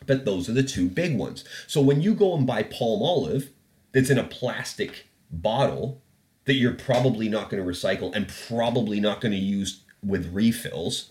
[0.05, 1.45] but those are the two big ones.
[1.67, 3.49] So when you go and buy Palmolive,
[3.93, 6.03] that's in a plastic bottle,
[6.45, 11.11] that you're probably not going to recycle and probably not going to use with refills,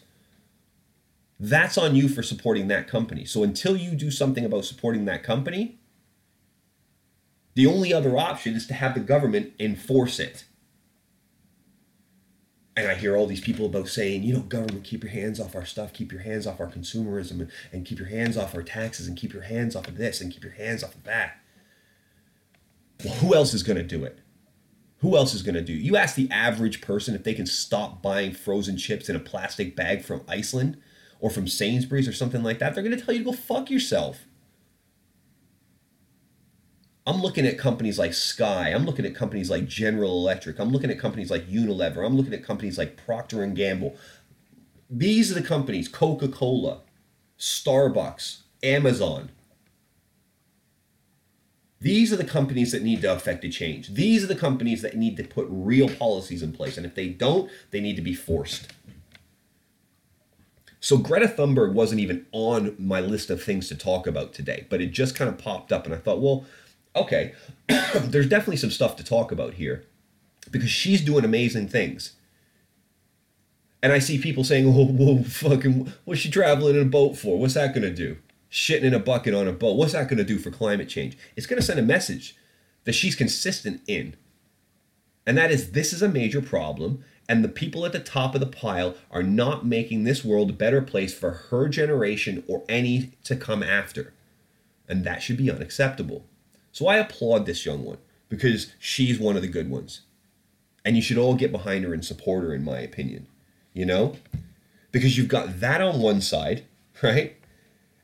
[1.40, 3.26] that's on you for supporting that company.
[3.26, 5.80] So until you do something about supporting that company,
[7.54, 10.46] the only other option is to have the government enforce it.
[12.76, 15.56] And I hear all these people about saying, you know, government, keep your hands off
[15.56, 19.08] our stuff, keep your hands off our consumerism, and keep your hands off our taxes,
[19.08, 21.38] and keep your hands off of this, and keep your hands off of that.
[23.04, 24.20] Well, who else is going to do it?
[25.00, 25.74] Who else is going to do?
[25.74, 29.76] You ask the average person if they can stop buying frozen chips in a plastic
[29.76, 30.78] bag from Iceland
[31.20, 33.70] or from Sainsbury's or something like that, they're going to tell you to go fuck
[33.70, 34.28] yourself.
[37.06, 38.70] I'm looking at companies like Sky.
[38.70, 40.60] I'm looking at companies like General Electric.
[40.60, 42.06] I'm looking at companies like Unilever.
[42.06, 43.96] I'm looking at companies like Procter and Gamble.
[44.90, 46.82] These are the companies, Coca-Cola,
[47.40, 49.32] Starbucks, Amazon.
[51.80, 53.96] These are the companies that need to affect a change.
[53.96, 56.78] These are the companies that need to put real policies in place.
[56.78, 58.72] And if they don't, they need to be forced.
[60.80, 64.82] So Greta Thunberg wasn't even on my list of things to talk about today, but
[64.82, 66.46] it just kind of popped up and I thought, well,
[66.96, 67.34] okay,
[67.96, 69.86] there's definitely some stuff to talk about here
[70.50, 72.14] because she's doing amazing things.
[73.84, 77.40] And I see people saying, "Oh, well, fucking, what's she traveling in a boat for?
[77.40, 78.18] What's that going to do?
[78.52, 79.78] Shitting in a bucket on a boat.
[79.78, 81.18] What's that going to do for climate change?
[81.36, 82.36] It's going to send a message
[82.84, 84.16] that she's consistent in.
[85.26, 88.42] And that is, this is a major problem, and the people at the top of
[88.42, 93.12] the pile are not making this world a better place for her generation or any
[93.24, 94.14] to come after.
[94.90, 96.26] And that should be unacceptable.
[96.72, 97.98] So I applaud this young one
[98.30, 100.02] because she's one of the good ones.
[100.84, 103.28] And you should all get behind her and support her, in my opinion.
[103.74, 104.16] You know?
[104.92, 106.66] Because you've got that on one side,
[107.04, 107.36] right?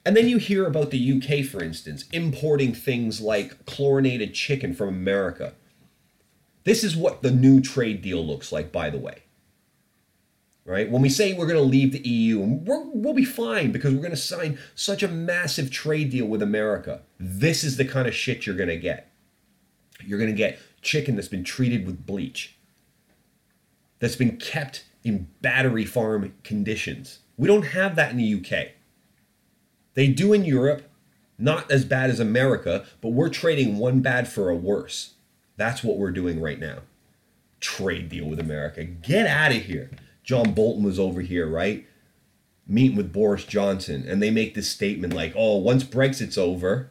[0.05, 4.89] And then you hear about the UK, for instance, importing things like chlorinated chicken from
[4.89, 5.53] America.
[6.63, 9.23] This is what the new trade deal looks like, by the way.
[10.67, 10.91] Right?
[10.91, 13.93] When we say we're going to leave the EU, and we will be fine because
[13.93, 17.03] we're going to sign such a massive trade deal with America.
[17.17, 19.09] This is the kind of shit you're going to get.
[20.05, 22.57] You're going to get chicken that's been treated with bleach,
[23.99, 27.19] that's been kept in battery farm conditions.
[27.37, 28.71] We don't have that in the UK.
[29.93, 30.89] They do in Europe,
[31.37, 35.13] not as bad as America, but we're trading one bad for a worse.
[35.55, 36.79] That's what we're doing right now.
[37.61, 38.83] Trade deal with America.
[38.83, 39.91] Get out of here.
[40.27, 41.87] John Bolton was over here, right?
[42.67, 46.89] Meeting with Boris Johnson, and they make this statement like, oh, once Brexit's over,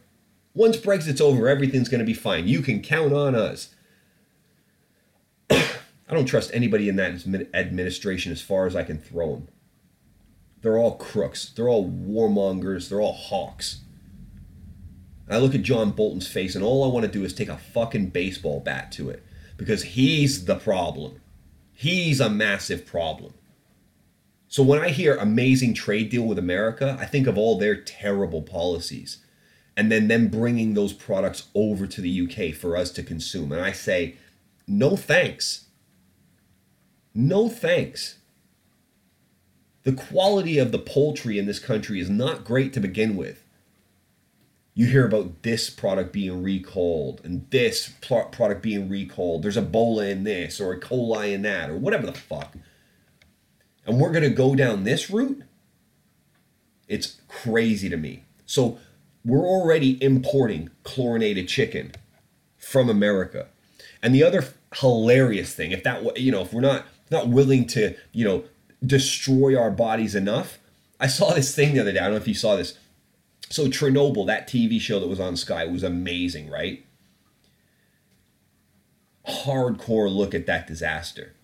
[0.55, 2.49] once Brexit's over, everything's going to be fine.
[2.49, 3.75] You can count on us.
[5.51, 5.69] I
[6.11, 9.49] don't trust anybody in that administration as far as I can throw them.
[10.63, 11.51] They're all crooks.
[11.51, 12.89] They're all warmongers.
[12.89, 13.81] They're all hawks.
[15.29, 17.59] I look at John Bolton's face, and all I want to do is take a
[17.59, 19.23] fucking baseball bat to it
[19.59, 21.21] because he's the problem.
[21.79, 23.35] He's a massive problem.
[24.49, 28.41] So when I hear amazing trade deal with America, I think of all their terrible
[28.41, 29.19] policies
[29.77, 33.53] and then them bringing those products over to the UK for us to consume.
[33.53, 34.17] And I say,
[34.67, 35.67] no thanks.
[37.15, 38.21] No thanks.
[39.83, 43.46] The quality of the poultry in this country is not great to begin with
[44.79, 49.43] you hear about this product being recalled and this product being recalled.
[49.43, 50.79] There's Ebola in this or E.
[50.79, 52.55] coli in that or whatever the fuck.
[53.87, 55.43] And we're going to go down this route.
[56.89, 58.25] It's crazy to me.
[58.45, 58.79] So
[59.25, 61.93] we're already importing chlorinated chicken
[62.59, 63.47] from America.
[64.03, 67.97] And the other hilarious thing, if that you know, if we're not not willing to,
[68.13, 68.45] you know,
[68.85, 70.59] destroy our bodies enough,
[71.01, 71.99] I saw this thing the other day.
[71.99, 72.79] I don't know if you saw this
[73.49, 76.85] so Chernobyl, that TV show that was on Sky, was amazing, right?
[79.27, 81.35] Hardcore look at that disaster.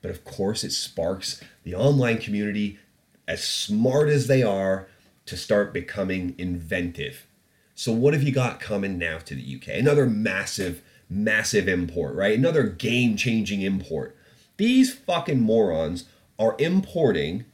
[0.00, 2.78] But of course, it sparks the online community,
[3.26, 4.86] as smart as they are,
[5.26, 7.26] to start becoming inventive.
[7.74, 9.78] So, what have you got coming now to the UK?
[9.78, 12.38] Another massive, massive import, right?
[12.38, 14.16] Another game changing import.
[14.56, 16.04] These fucking morons
[16.38, 17.46] are importing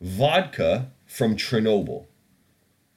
[0.00, 2.04] vodka from Chernobyl.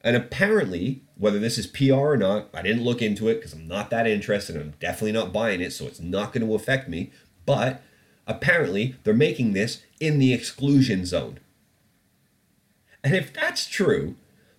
[0.02, 3.66] And apparently, whether this is PR or not, I didn't look into it because I'm
[3.66, 4.56] not that interested.
[4.56, 7.10] I'm definitely not buying it, so it's not going to affect me.
[7.46, 7.82] But
[8.26, 11.40] apparently, they're making this in the exclusion zone.
[13.02, 14.16] And if that's true,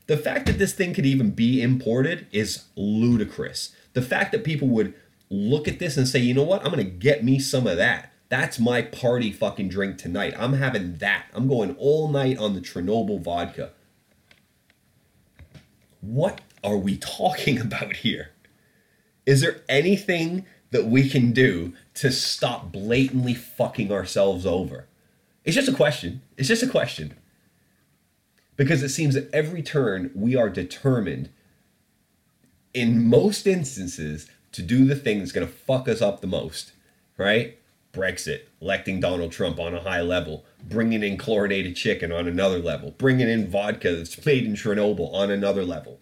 [0.07, 3.76] the fact that this thing could even be imported is ludicrous.
[3.93, 4.95] The fact that people would
[5.30, 7.78] look at this and say, you know what, I'm going to get me some of
[7.78, 8.11] that.
[8.32, 10.34] That's my party fucking drink tonight.
[10.38, 11.25] I'm having that.
[11.34, 13.71] I'm going all night on the Chernobyl vodka.
[15.99, 18.29] What are we talking about here?
[19.25, 24.88] Is there anything that we can do to stop blatantly fucking ourselves over?
[25.43, 26.21] It's just a question.
[26.38, 27.17] It's just a question.
[28.55, 31.29] Because it seems that every turn we are determined,
[32.73, 36.71] in most instances, to do the thing that's going to fuck us up the most,
[37.17, 37.57] right?
[37.93, 42.91] Brexit, electing Donald Trump on a high level, bringing in chlorinated chicken on another level,
[42.91, 45.99] bringing in vodka that's made in Chernobyl on another level.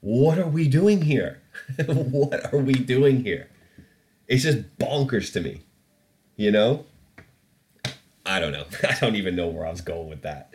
[0.00, 1.42] What are we doing here?
[1.86, 3.48] what are we doing here?
[4.28, 5.62] It's just bonkers to me.
[6.36, 6.86] You know?
[8.24, 8.66] I don't know.
[8.82, 10.54] I don't even know where I was going with that.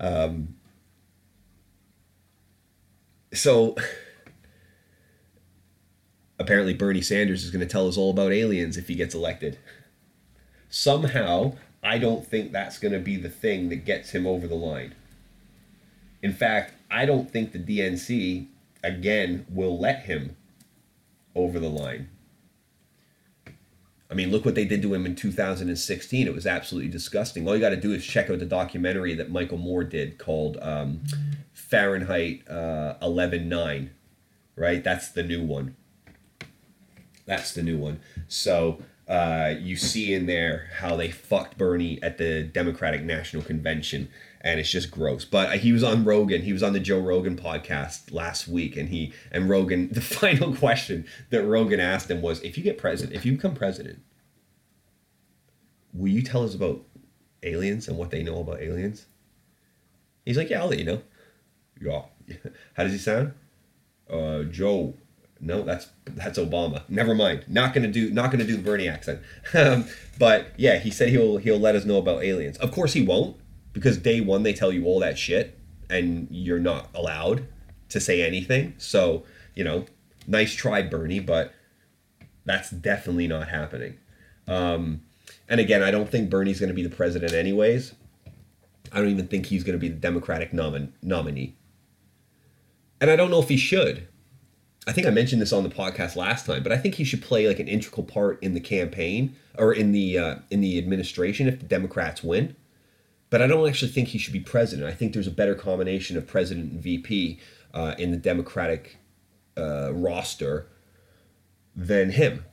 [0.00, 0.56] Um,
[3.32, 3.76] so
[6.38, 9.58] apparently Bernie Sanders is going to tell us all about aliens if he gets elected.
[10.68, 11.52] Somehow,
[11.82, 14.94] I don't think that's going to be the thing that gets him over the line.
[16.22, 18.46] In fact, I don't think the DNC,
[18.82, 20.36] again, will let him
[21.34, 22.08] over the line.
[24.10, 26.26] I mean, look what they did to him in 2016.
[26.26, 27.48] It was absolutely disgusting.
[27.48, 30.58] All you got to do is check out the documentary that Michael Moore did called
[30.60, 31.00] um,
[31.54, 33.88] Fahrenheit uh, 11.9,
[34.54, 34.84] right?
[34.84, 35.76] That's the new one.
[37.26, 38.00] That's the new one.
[38.28, 44.08] So uh, you see in there how they fucked Bernie at the Democratic National Convention,
[44.40, 45.24] and it's just gross.
[45.24, 46.42] But he was on Rogan.
[46.42, 49.88] He was on the Joe Rogan podcast last week, and he and Rogan.
[49.92, 53.54] The final question that Rogan asked him was, "If you get president, if you become
[53.54, 54.00] president,
[55.92, 56.82] will you tell us about
[57.42, 59.06] aliens and what they know about aliens?"
[60.24, 61.02] He's like, "Yeah, I'll let you know."
[61.80, 62.02] Yeah.
[62.74, 63.34] How does he sound?
[64.08, 64.94] Uh, Joe
[65.44, 66.82] no, that's that's Obama.
[66.88, 67.44] Never mind.
[67.48, 69.20] Not gonna do not gonna do the Bernie accent.
[69.54, 69.86] Um,
[70.18, 72.56] but yeah, he said he'll he'll let us know about aliens.
[72.58, 73.36] Of course he won't,
[73.72, 75.58] because day one they tell you all that shit,
[75.90, 77.48] and you're not allowed
[77.88, 78.74] to say anything.
[78.78, 79.24] So
[79.54, 79.84] you know,
[80.28, 81.52] nice try, Bernie, but
[82.44, 83.98] that's definitely not happening.
[84.46, 85.02] Um,
[85.48, 87.94] and again, I don't think Bernie's to be the president anyways.
[88.92, 91.56] I don't even think he's to be the Democratic nomin- nominee.
[93.00, 94.06] And I don't know if he should
[94.86, 97.22] I think I mentioned this on the podcast last time, but I think he should
[97.22, 101.46] play like an integral part in the campaign or in the uh, in the administration
[101.46, 102.56] if the Democrats win.
[103.30, 104.88] But I don't actually think he should be president.
[104.88, 107.38] I think there's a better combination of president and VP
[107.72, 108.98] uh, in the Democratic
[109.56, 110.66] uh, roster
[111.76, 112.44] than him.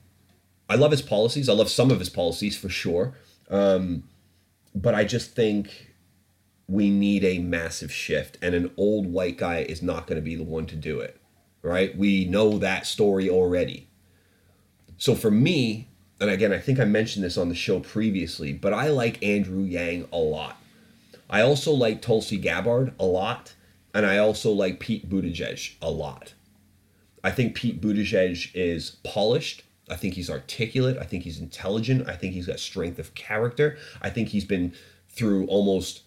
[0.70, 1.50] I love his policies.
[1.50, 3.16] I love some of his policies for sure.
[3.50, 4.04] Um,
[4.76, 5.96] but I just think
[6.68, 10.36] we need a massive shift, and an old white guy is not going to be
[10.36, 11.19] the one to do it
[11.62, 11.96] right?
[11.96, 13.88] We know that story already.
[14.98, 15.88] So for me,
[16.20, 19.64] and again, I think I mentioned this on the show previously, but I like Andrew
[19.64, 20.58] Yang a lot.
[21.30, 23.54] I also like Tulsi Gabbard a lot,
[23.94, 26.34] and I also like Pete Buttigieg a lot.
[27.24, 29.64] I think Pete Buttigieg is polished.
[29.90, 30.98] I think he's articulate.
[30.98, 32.08] I think he's intelligent.
[32.08, 33.78] I think he's got strength of character.
[34.02, 34.74] I think he's been
[35.10, 36.04] through almost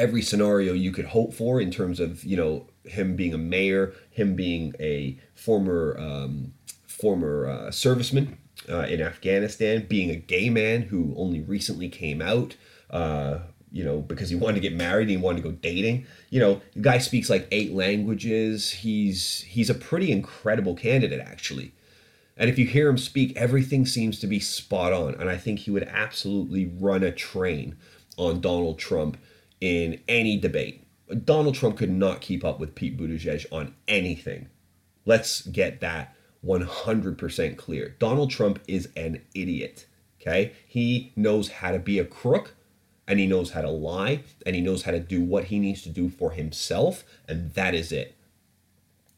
[0.00, 3.92] every scenario you could hope for in terms of, you know, him being a mayor,
[4.10, 6.54] him being a former um,
[6.86, 8.36] former uh, serviceman
[8.68, 12.56] uh, in Afghanistan, being a gay man who only recently came out.
[12.88, 13.40] Uh,
[13.72, 16.04] you know, because he wanted to get married, he wanted to go dating.
[16.30, 18.72] You know, the guy speaks like eight languages.
[18.72, 21.72] He's he's a pretty incredible candidate, actually.
[22.36, 25.14] And if you hear him speak, everything seems to be spot on.
[25.14, 27.76] And I think he would absolutely run a train
[28.16, 29.18] on Donald Trump
[29.60, 30.86] in any debate.
[31.24, 34.48] Donald Trump could not keep up with Pete Buttigieg on anything.
[35.04, 37.96] Let's get that 100% clear.
[37.98, 39.86] Donald Trump is an idiot.
[40.20, 40.52] Okay?
[40.66, 42.54] He knows how to be a crook
[43.08, 45.82] and he knows how to lie and he knows how to do what he needs
[45.82, 48.14] to do for himself, and that is it.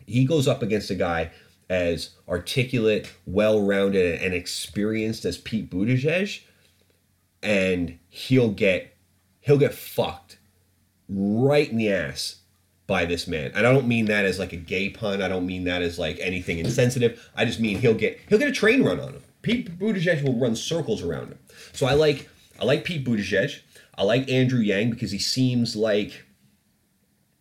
[0.07, 1.31] He goes up against a guy
[1.69, 6.43] as articulate, well rounded, and experienced as Pete Buttigieg,
[7.43, 8.92] and he'll get
[9.43, 10.39] he'll get fucked
[11.09, 12.37] right in the ass
[12.87, 13.53] by this man.
[13.55, 15.23] And I don't mean that as like a gay pun.
[15.23, 17.31] I don't mean that as like anything insensitive.
[17.37, 19.23] I just mean he'll get he'll get a train run on him.
[19.43, 21.39] Pete Buttigieg will run circles around him.
[21.73, 22.29] So I like
[22.61, 23.61] I like Pete Buttigieg.
[23.97, 26.25] I like Andrew Yang because he seems like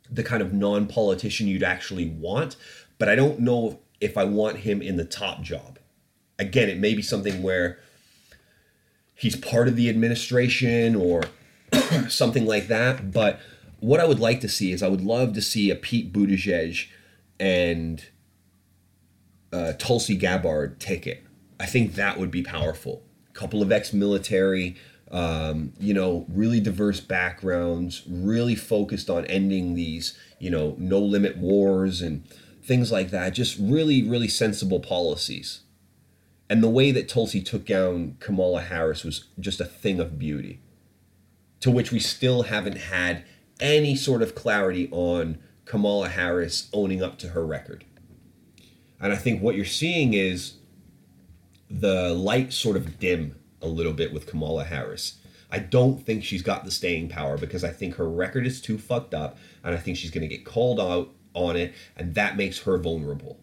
[0.09, 2.57] the kind of non-politician you'd actually want,
[2.97, 5.79] but I don't know if I want him in the top job.
[6.37, 7.79] Again, it may be something where
[9.15, 11.23] he's part of the administration or
[12.09, 13.39] something like that, but
[13.79, 16.87] what I would like to see is I would love to see a Pete Buttigieg
[17.39, 18.05] and
[19.51, 21.23] uh, Tulsi Gabbard ticket.
[21.59, 23.03] I think that would be powerful.
[23.29, 24.75] A couple of ex-military,
[25.11, 31.37] um, you know, really diverse backgrounds, really focused on ending these, you know, no limit
[31.37, 32.23] wars and
[32.63, 33.33] things like that.
[33.33, 35.61] Just really, really sensible policies.
[36.49, 40.59] And the way that Tulsi took down Kamala Harris was just a thing of beauty,
[41.61, 43.23] to which we still haven't had
[43.59, 47.85] any sort of clarity on Kamala Harris owning up to her record.
[48.99, 50.55] And I think what you're seeing is
[51.69, 55.17] the light sort of dim a little bit with Kamala Harris.
[55.51, 58.77] I don't think she's got the staying power because I think her record is too
[58.77, 62.37] fucked up and I think she's going to get called out on it and that
[62.37, 63.39] makes her vulnerable.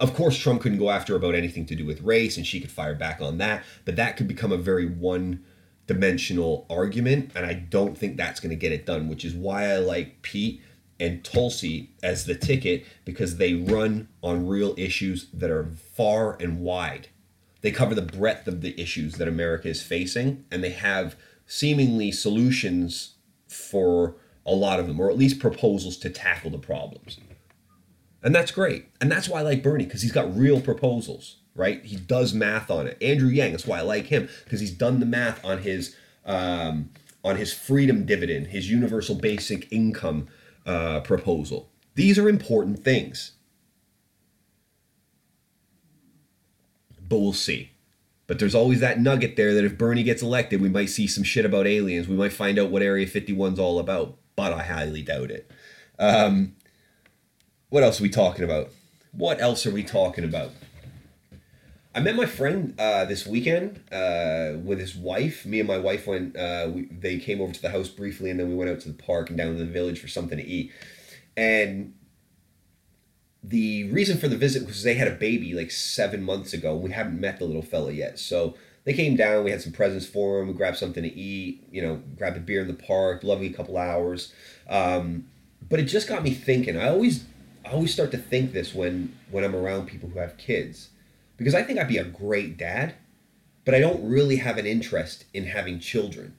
[0.00, 2.70] Of course, Trump couldn't go after about anything to do with race and she could
[2.70, 5.44] fire back on that, but that could become a very one
[5.86, 9.66] dimensional argument and I don't think that's going to get it done, which is why
[9.66, 10.62] I like Pete
[11.00, 16.60] and Tulsi as the ticket because they run on real issues that are far and
[16.60, 17.08] wide
[17.62, 21.16] they cover the breadth of the issues that America is facing, and they have
[21.46, 23.14] seemingly solutions
[23.48, 27.18] for a lot of them, or at least proposals to tackle the problems.
[28.22, 28.86] And that's great.
[29.00, 31.84] And that's why I like Bernie, because he's got real proposals, right?
[31.84, 32.96] He does math on it.
[33.02, 36.90] Andrew Yang, that's why I like him, because he's done the math on his um,
[37.24, 40.28] on his freedom dividend, his universal basic income
[40.66, 41.68] uh, proposal.
[41.94, 43.32] These are important things.
[47.12, 47.72] but we'll see.
[48.26, 51.22] But there's always that nugget there that if Bernie gets elected, we might see some
[51.22, 52.08] shit about aliens.
[52.08, 55.50] We might find out what Area 51's all about, but I highly doubt it.
[55.98, 56.54] Um,
[57.68, 58.70] what else are we talking about?
[59.10, 60.52] What else are we talking about?
[61.94, 65.44] I met my friend uh, this weekend uh, with his wife.
[65.44, 66.36] Me and my wife went.
[66.36, 68.88] Uh, we, they came over to the house briefly, and then we went out to
[68.88, 70.72] the park and down to the village for something to eat.
[71.36, 71.94] And
[73.42, 76.74] the reason for the visit was they had a baby like seven months ago.
[76.74, 78.18] We haven't met the little fella yet.
[78.18, 81.66] So they came down, we had some presents for him, we grabbed something to eat,
[81.70, 84.32] you know, grabbed a beer in the park, lovely couple hours.
[84.68, 85.26] Um,
[85.68, 86.76] but it just got me thinking.
[86.76, 87.24] I always
[87.64, 90.88] I always start to think this when when I'm around people who have kids.
[91.42, 92.94] Because I think I'd be a great dad,
[93.64, 96.36] but I don't really have an interest in having children.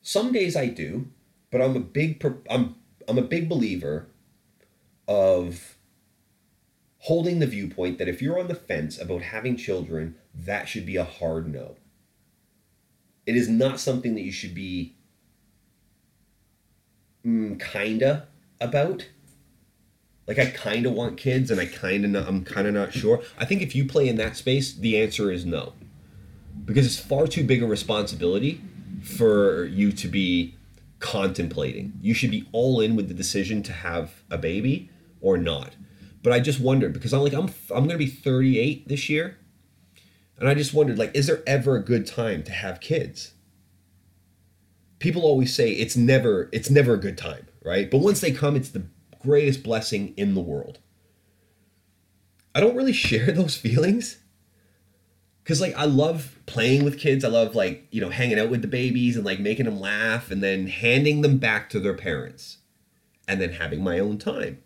[0.00, 1.08] Some days I do,
[1.50, 2.76] but I'm a big I'm
[3.06, 4.06] I'm a big believer
[5.06, 5.76] of
[7.00, 10.96] holding the viewpoint that if you're on the fence about having children, that should be
[10.96, 11.76] a hard no.
[13.26, 14.96] It is not something that you should be
[17.26, 18.26] mm, kinda
[18.58, 19.06] about.
[20.26, 22.28] Like I kind of want kids, and I kind of.
[22.28, 23.22] I'm kind of not sure.
[23.38, 25.74] I think if you play in that space, the answer is no,
[26.64, 28.60] because it's far too big a responsibility
[29.02, 30.54] for you to be
[30.98, 31.92] contemplating.
[32.00, 34.88] You should be all in with the decision to have a baby
[35.20, 35.76] or not.
[36.22, 39.36] But I just wondered because I'm like I'm I'm to be 38 this year.
[40.38, 43.34] And I just wondered like is there ever a good time to have kids?
[44.98, 47.90] People always say it's never it's never a good time, right?
[47.90, 48.86] But once they come it's the
[49.24, 50.78] greatest blessing in the world.
[52.54, 54.18] I don't really share those feelings
[55.42, 58.62] because like i love playing with kids i love like you know hanging out with
[58.62, 62.58] the babies and like making them laugh and then handing them back to their parents
[63.28, 64.56] and then having my own time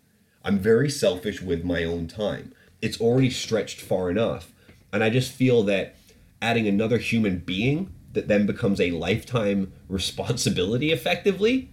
[0.43, 2.53] I'm very selfish with my own time.
[2.81, 4.51] It's already stretched far enough.
[4.91, 5.95] And I just feel that
[6.41, 11.69] adding another human being that then becomes a lifetime responsibility effectively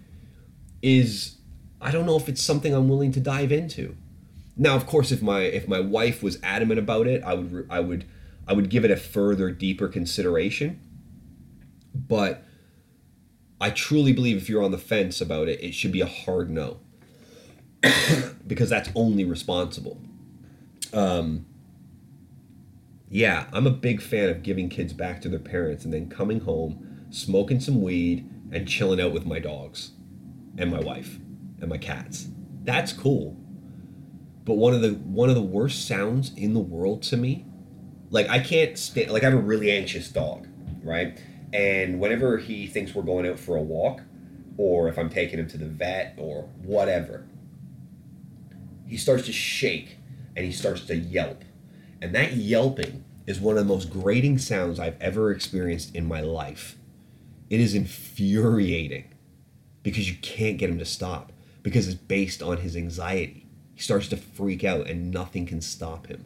[0.82, 1.35] is
[1.86, 3.94] I don't know if it's something I'm willing to dive into.
[4.56, 7.78] Now, of course, if my if my wife was adamant about it, I would I
[7.78, 8.04] would
[8.48, 10.80] I would give it a further deeper consideration.
[11.94, 12.42] But
[13.60, 16.50] I truly believe if you're on the fence about it, it should be a hard
[16.50, 16.80] no.
[18.48, 20.00] because that's only responsible.
[20.92, 21.46] Um,
[23.08, 26.40] yeah, I'm a big fan of giving kids back to their parents and then coming
[26.40, 29.92] home, smoking some weed, and chilling out with my dogs
[30.58, 31.20] and my wife
[31.60, 32.28] and my cats.
[32.64, 33.36] That's cool.
[34.44, 37.46] But one of the one of the worst sounds in the world to me,
[38.10, 40.46] like I can't stand like I have a really anxious dog,
[40.82, 41.20] right?
[41.52, 44.02] And whenever he thinks we're going out for a walk,
[44.56, 47.26] or if I'm taking him to the vet or whatever,
[48.86, 49.98] he starts to shake
[50.36, 51.42] and he starts to yelp.
[52.00, 56.20] And that yelping is one of the most grating sounds I've ever experienced in my
[56.20, 56.76] life.
[57.50, 59.12] It is infuriating
[59.82, 61.32] because you can't get him to stop
[61.66, 63.44] because it's based on his anxiety.
[63.74, 66.24] He starts to freak out and nothing can stop him.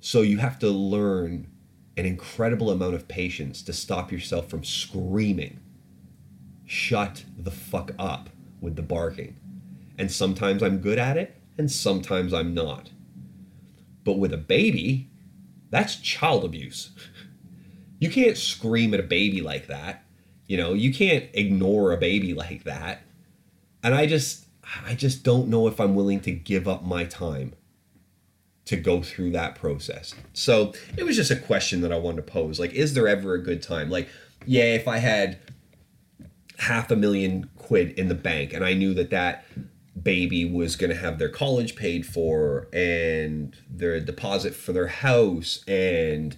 [0.00, 1.48] So you have to learn
[1.98, 5.60] an incredible amount of patience to stop yourself from screaming.
[6.64, 8.30] Shut the fuck up
[8.62, 9.36] with the barking.
[9.98, 12.88] And sometimes I'm good at it, and sometimes I'm not.
[14.02, 15.10] But with a baby,
[15.68, 16.92] that's child abuse.
[18.00, 20.02] You can't scream at a baby like that.
[20.48, 23.04] You know, you can't ignore a baby like that.
[23.82, 24.46] And I just
[24.86, 27.54] I just don't know if I'm willing to give up my time
[28.64, 30.14] to go through that process.
[30.32, 32.60] So it was just a question that I wanted to pose.
[32.60, 33.90] Like, is there ever a good time?
[33.90, 34.08] Like,
[34.46, 35.38] yeah, if I had
[36.58, 39.44] half a million quid in the bank and I knew that that
[40.00, 45.64] baby was going to have their college paid for and their deposit for their house
[45.66, 46.36] and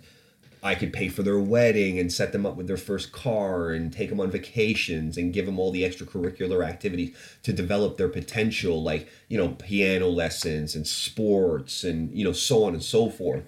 [0.64, 3.92] I could pay for their wedding and set them up with their first car and
[3.92, 8.82] take them on vacations and give them all the extracurricular activities to develop their potential,
[8.82, 13.44] like, you know, piano lessons and sports and, you know, so on and so forth.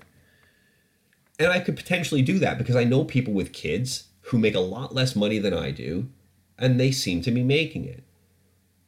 [1.39, 4.61] And I could potentially do that because I know people with kids who make a
[4.61, 6.11] lot less money than I do
[6.59, 8.05] and they seem to be making it.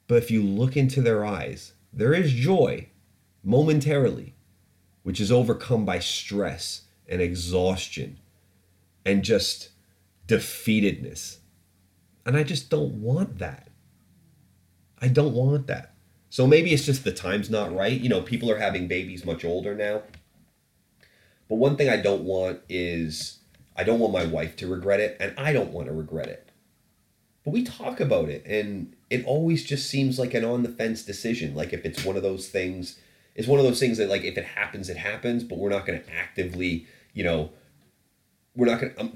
[0.07, 2.89] But if you look into their eyes, there is joy
[3.43, 4.35] momentarily,
[5.03, 8.19] which is overcome by stress and exhaustion
[9.05, 9.71] and just
[10.27, 11.39] defeatedness.
[12.27, 13.69] And I just don't want that.
[15.01, 15.95] I don't want that.
[16.31, 17.99] So maybe it's just the time's not right.
[17.99, 20.03] You know, people are having babies much older now.
[21.49, 23.39] But one thing I don't want is
[23.75, 26.51] I don't want my wife to regret it, and I don't want to regret it.
[27.45, 31.03] But we talk about it, and it always just seems like an on the fence
[31.03, 31.55] decision.
[31.55, 32.99] Like if it's one of those things,
[33.35, 35.87] it's one of those things that, like, if it happens, it happens, but we're not
[35.87, 37.51] going to actively you know,
[38.55, 39.13] we're not going to, um,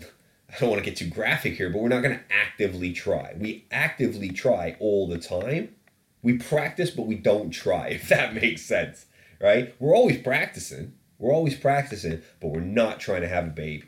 [0.49, 3.35] I don't want to get too graphic here, but we're not going to actively try.
[3.39, 5.75] We actively try all the time.
[6.23, 9.07] We practice, but we don't try, if that makes sense,
[9.41, 9.75] right?
[9.79, 10.95] We're always practicing.
[11.19, 13.85] We're always practicing, but we're not trying to have a baby.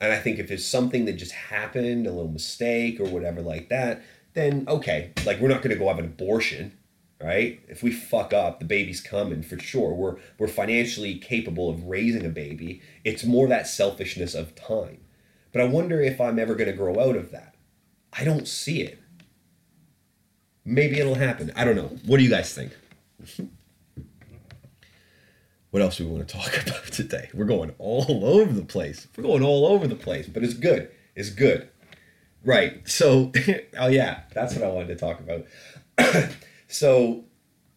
[0.00, 3.68] And I think if there's something that just happened, a little mistake or whatever like
[3.70, 4.02] that,
[4.34, 6.77] then okay, like we're not going to go have an abortion
[7.20, 7.60] right?
[7.68, 9.92] If we fuck up, the baby's coming for sure.
[9.94, 12.80] We're we're financially capable of raising a baby.
[13.04, 15.00] It's more that selfishness of time.
[15.52, 17.54] But I wonder if I'm ever going to grow out of that.
[18.12, 18.98] I don't see it.
[20.64, 21.52] Maybe it'll happen.
[21.56, 21.96] I don't know.
[22.04, 22.72] What do you guys think?
[25.70, 27.30] what else do we want to talk about today?
[27.32, 29.08] We're going all over the place.
[29.16, 30.90] We're going all over the place, but it's good.
[31.16, 31.68] It's good.
[32.44, 32.86] Right.
[32.88, 33.32] So,
[33.78, 35.46] oh yeah, that's what I wanted to talk about.
[36.68, 37.24] So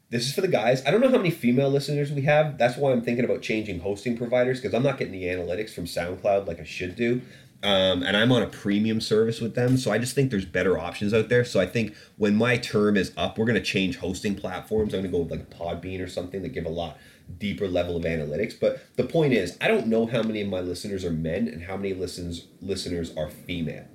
[0.09, 0.85] this is for the guys.
[0.85, 2.57] I don't know how many female listeners we have.
[2.57, 5.85] That's why I'm thinking about changing hosting providers because I'm not getting the analytics from
[5.85, 7.21] SoundCloud like I should do.
[7.63, 9.77] Um, and I'm on a premium service with them.
[9.77, 11.45] So I just think there's better options out there.
[11.45, 14.93] So I think when my term is up, we're going to change hosting platforms.
[14.93, 16.97] I'm going to go with like Podbean or something that give a lot
[17.37, 18.59] deeper level of analytics.
[18.59, 21.63] But the point is, I don't know how many of my listeners are men and
[21.63, 23.85] how many listens listeners are female.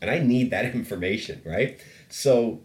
[0.00, 1.78] And I need that information, right?
[2.08, 2.60] So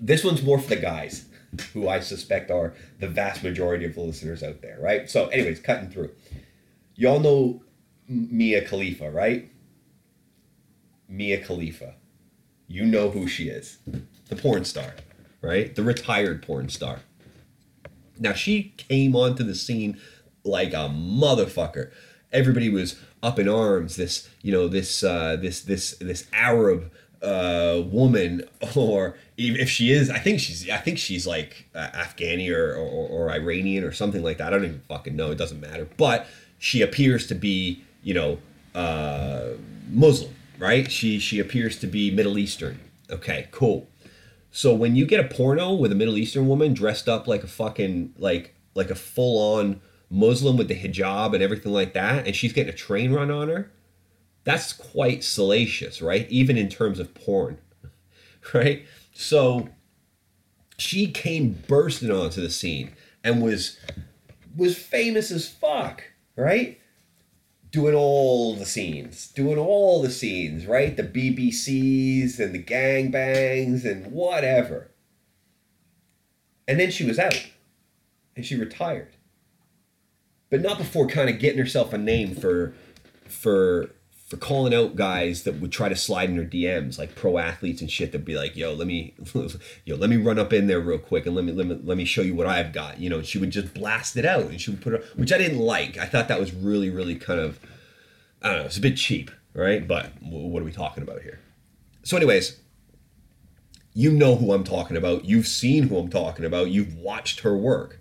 [0.00, 1.26] this one's more for the guys,
[1.72, 5.08] who I suspect are the vast majority of the listeners out there, right?
[5.08, 6.10] So, anyways, cutting through.
[6.94, 7.62] Y'all know
[8.08, 9.50] Mia Khalifa, right?
[11.08, 11.94] Mia Khalifa.
[12.66, 13.78] You know who she is.
[14.28, 14.94] The porn star,
[15.40, 15.74] right?
[15.74, 17.00] The retired porn star.
[18.18, 19.98] Now, she came onto the scene
[20.44, 21.92] like a motherfucker.
[22.32, 23.96] Everybody was up in arms.
[23.96, 26.92] This, you know, this, uh, this, this, this Arab
[27.22, 28.42] uh, woman,
[28.76, 32.74] or even if she is, I think she's, I think she's like uh, Afghani or,
[32.74, 34.48] or, or Iranian or something like that.
[34.48, 35.30] I don't even fucking know.
[35.30, 35.88] It doesn't matter.
[35.96, 36.26] But
[36.58, 38.38] she appears to be, you know,
[38.74, 39.50] uh,
[39.90, 40.90] Muslim, right?
[40.90, 42.80] She she appears to be Middle Eastern.
[43.10, 43.88] Okay, cool.
[44.50, 47.46] So when you get a porno with a Middle Eastern woman dressed up like a
[47.48, 52.34] fucking like like a full on Muslim with the hijab and everything like that, and
[52.34, 53.70] she's getting a train run on her,
[54.48, 56.26] that's quite salacious, right?
[56.30, 57.58] Even in terms of porn,
[58.54, 58.86] right?
[59.12, 59.68] So
[60.78, 63.78] she came bursting onto the scene and was
[64.56, 66.02] was famous as fuck,
[66.34, 66.80] right?
[67.70, 70.96] Doing all the scenes, doing all the scenes, right?
[70.96, 74.90] The BBCs and the gangbangs and whatever.
[76.66, 77.50] And then she was out
[78.34, 79.14] and she retired.
[80.48, 82.72] But not before kind of getting herself a name for
[83.26, 83.90] for
[84.28, 87.80] for calling out guys that would try to slide in her DMs, like pro athletes
[87.80, 88.12] and shit.
[88.12, 89.14] That'd be like, "Yo, let me,
[89.86, 91.96] yo, let me run up in there real quick and let me let me let
[91.96, 94.60] me show you what I've got." You know, she would just blast it out and
[94.60, 95.96] she would put it, which I didn't like.
[95.96, 97.58] I thought that was really, really kind of,
[98.42, 99.88] I don't know, it's a bit cheap, right?
[99.88, 101.40] But what are we talking about here?
[102.02, 102.60] So, anyways,
[103.94, 105.24] you know who I'm talking about.
[105.24, 106.68] You've seen who I'm talking about.
[106.68, 107.98] You've watched her work.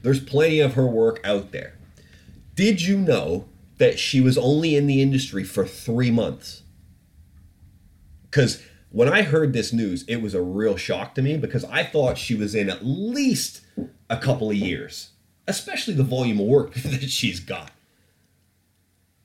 [0.00, 1.74] There's plenty of her work out there.
[2.54, 3.48] Did you know
[3.78, 6.62] that she was only in the industry for three months.
[8.24, 11.82] Because when I heard this news, it was a real shock to me because I
[11.82, 13.62] thought she was in at least
[14.08, 15.10] a couple of years,
[15.46, 17.70] especially the volume of work that she's got.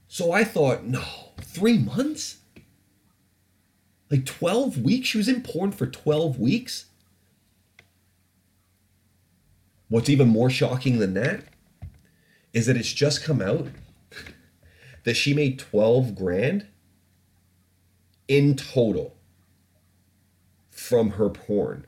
[0.08, 1.04] So I thought, no,
[1.42, 2.38] three months?
[4.10, 5.10] Like 12 weeks?
[5.10, 6.86] She was in porn for 12 weeks?
[9.90, 11.44] What's even more shocking than that
[12.54, 13.68] is that it's just come out
[15.08, 16.68] that she made 12 grand
[18.28, 19.16] in total
[20.70, 21.88] from her porn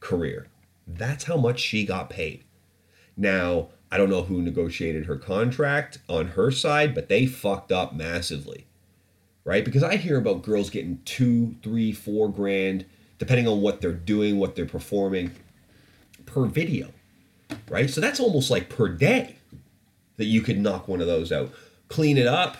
[0.00, 0.48] career.
[0.86, 2.44] That's how much she got paid.
[3.16, 7.94] Now, I don't know who negotiated her contract on her side, but they fucked up
[7.94, 8.66] massively.
[9.44, 9.64] Right?
[9.64, 12.84] Because I hear about girls getting two, three, four grand,
[13.18, 15.30] depending on what they're doing, what they're performing,
[16.26, 16.88] per video.
[17.70, 17.88] Right?
[17.88, 19.36] So that's almost like per day
[20.18, 21.50] that you could knock one of those out.
[21.88, 22.58] Clean it up,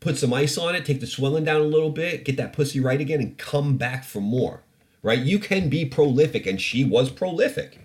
[0.00, 2.80] put some ice on it, take the swelling down a little bit, get that pussy
[2.80, 4.62] right again, and come back for more.
[5.02, 5.18] Right?
[5.20, 7.78] You can be prolific, and she was prolific.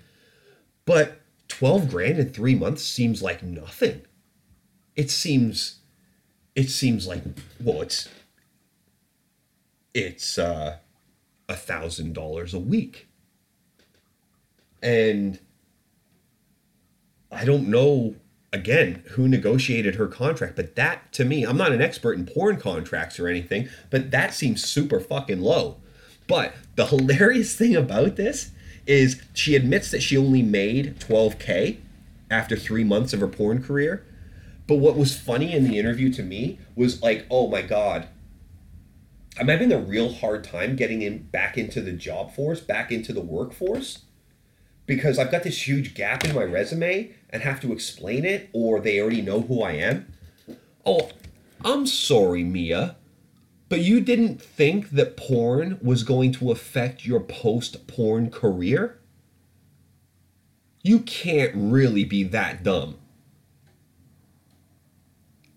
[0.86, 4.01] But 12 grand in three months seems like nothing.
[4.95, 5.80] It seems,
[6.55, 7.24] it seems like,
[7.59, 8.09] well, it's,
[9.93, 10.78] it's, uh,
[11.47, 13.07] a thousand dollars a week.
[14.82, 15.39] And
[17.32, 18.16] I don't know
[18.56, 22.58] again who negotiated her contract, but that to me, I'm not an expert in porn
[22.58, 25.78] contracts or anything, but that seems super fucking low.
[26.28, 28.51] But the hilarious thing about this
[28.88, 31.78] is she admits that she only made 12k
[32.32, 34.06] after three months of her porn career.
[34.68, 38.08] But what was funny in the interview to me was like, oh my god,
[39.38, 43.12] I'm having a real hard time getting in back into the job force, back into
[43.12, 44.06] the workforce,
[44.86, 48.80] because I've got this huge gap in my resume and have to explain it, or
[48.80, 50.12] they already know who I am.
[50.86, 51.10] Oh,
[51.64, 52.96] I'm sorry, Mia.
[53.68, 59.00] But you didn't think that porn was going to affect your post porn career?
[60.84, 63.00] You can't really be that dumb.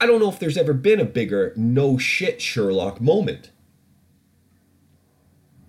[0.00, 3.50] I don't know if there's ever been a bigger no shit Sherlock moment.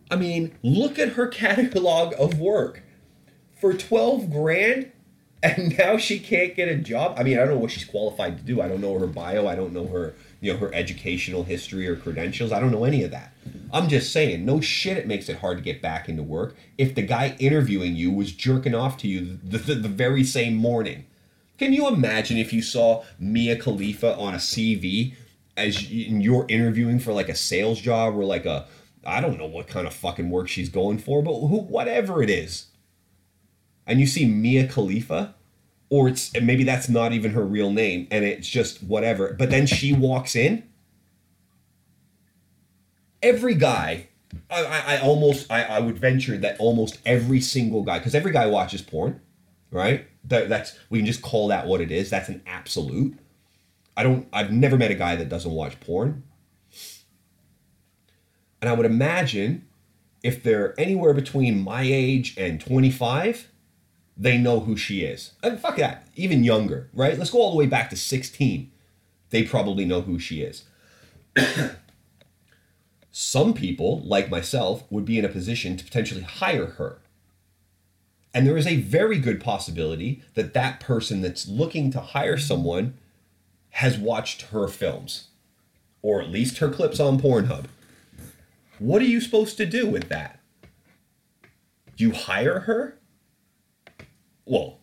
[0.10, 2.84] I mean, look at her catalog of work.
[3.60, 4.92] For 12 grand,
[5.44, 7.16] and now she can't get a job.
[7.18, 8.62] I mean, I don't know what she's qualified to do.
[8.62, 9.48] I don't know her bio.
[9.48, 12.52] I don't know her you know her educational history or credentials.
[12.52, 13.34] I don't know any of that.
[13.72, 16.96] I'm just saying, no shit, it makes it hard to get back into work if
[16.96, 21.06] the guy interviewing you was jerking off to you the, the, the very same morning.
[21.58, 25.14] Can you imagine if you saw Mia Khalifa on a CV
[25.58, 28.66] as you're interviewing for like a sales job or like a
[29.06, 32.68] I don't know what kind of fucking work she's going for, but whatever it is,
[33.90, 35.36] and you see Mia Khalifa
[35.90, 39.66] or it's maybe that's not even her real name and it's just whatever but then
[39.66, 40.64] she walks in.
[43.22, 44.08] Every guy
[44.50, 48.32] i, I, I almost I, I would venture that almost every single guy because every
[48.32, 49.20] guy watches porn
[49.72, 50.08] right?
[50.26, 53.18] That, that's we can just call that what it is that's an absolute.
[53.96, 56.24] I don't i've never met a guy that doesn't watch porn.
[58.62, 59.68] And i would imagine
[60.22, 63.49] if they're anywhere between my age and 25
[64.20, 65.32] they know who she is.
[65.42, 67.18] And fuck that, even younger, right?
[67.18, 68.70] Let's go all the way back to 16.
[69.30, 70.66] They probably know who she is.
[73.12, 77.00] Some people, like myself, would be in a position to potentially hire her.
[78.34, 82.96] And there is a very good possibility that that person that's looking to hire someone
[83.72, 85.30] has watched her films,
[86.02, 87.66] or at least her clips on Pornhub.
[88.80, 90.40] What are you supposed to do with that?
[91.98, 92.99] You hire her?
[94.50, 94.80] Well,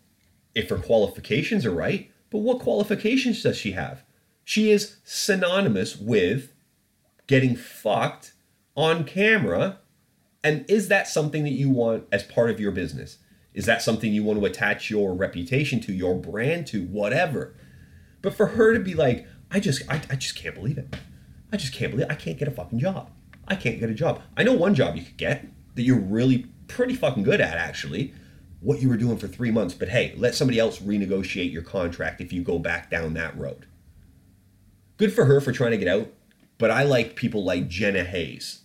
[0.55, 4.05] if her qualifications are right, but what qualifications does she have?
[4.45, 6.53] She is synonymous with
[7.27, 8.33] getting fucked
[8.77, 9.81] on camera.
[10.45, 13.19] And is that something that you want as part of your business?
[13.55, 17.55] Is that something you want to attach your reputation to, your brand to, whatever?
[18.23, 20.95] But for her to be like, I just, I, I just can't believe it.
[21.53, 22.13] I just can't believe it.
[22.13, 23.11] I can't get a fucking job.
[23.49, 24.23] I can't get a job.
[24.37, 28.15] I know one job you could get that you're really pretty fucking good at, actually
[28.67, 32.21] what you were doing for three months, but hey, let somebody else renegotiate your contract
[32.21, 33.65] if you go back down that road.
[34.97, 36.09] Good for her for trying to get out,
[36.59, 38.63] but I like people like Jenna Haze.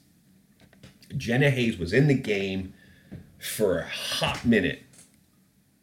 [1.16, 2.74] Jenna Haze was in the game
[3.38, 4.82] for a hot minute,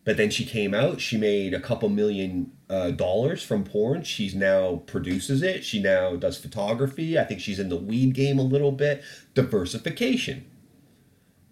[0.02, 1.00] but then she came out.
[1.00, 4.02] She made a couple million uh, dollars from porn.
[4.02, 5.64] She's now produces it.
[5.64, 7.16] She now does photography.
[7.16, 9.00] I think she's in the weed game a little bit.
[9.34, 10.44] Diversification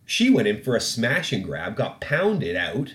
[0.07, 2.95] she went in for a smash and grab, got pounded out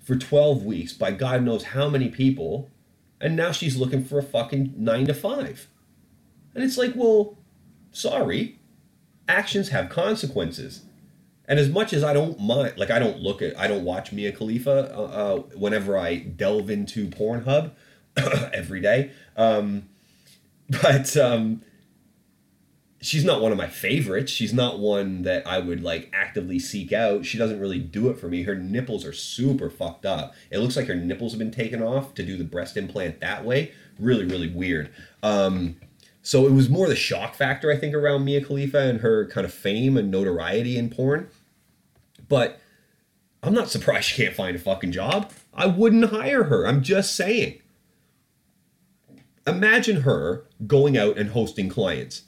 [0.00, 2.70] for 12 weeks by God knows how many people,
[3.20, 5.68] and now she's looking for a fucking 9 to 5.
[6.54, 7.36] And it's like, well,
[7.92, 8.58] sorry.
[9.28, 10.82] Actions have consequences.
[11.46, 14.10] And as much as I don't mind, like I don't look at, I don't watch
[14.10, 17.72] Mia Khalifa uh, uh, whenever I delve into Pornhub
[18.52, 19.10] every day.
[19.36, 19.88] Um,
[20.82, 21.62] but um,
[23.00, 24.30] she's not one of my favorites.
[24.30, 27.24] She's not one that I would like actively seek out.
[27.24, 28.42] She doesn't really do it for me.
[28.42, 30.34] Her nipples are super fucked up.
[30.50, 33.44] It looks like her nipples have been taken off to do the breast implant that
[33.44, 33.72] way.
[33.98, 34.90] Really, really weird.
[35.22, 35.76] Um,
[36.22, 39.46] so it was more the shock factor, I think, around Mia Khalifa and her kind
[39.46, 41.28] of fame and notoriety in porn.
[42.28, 42.60] But
[43.42, 45.32] I'm not surprised she can't find a fucking job.
[45.54, 46.66] I wouldn't hire her.
[46.66, 47.60] I'm just saying.
[49.46, 52.24] Imagine her going out and hosting clients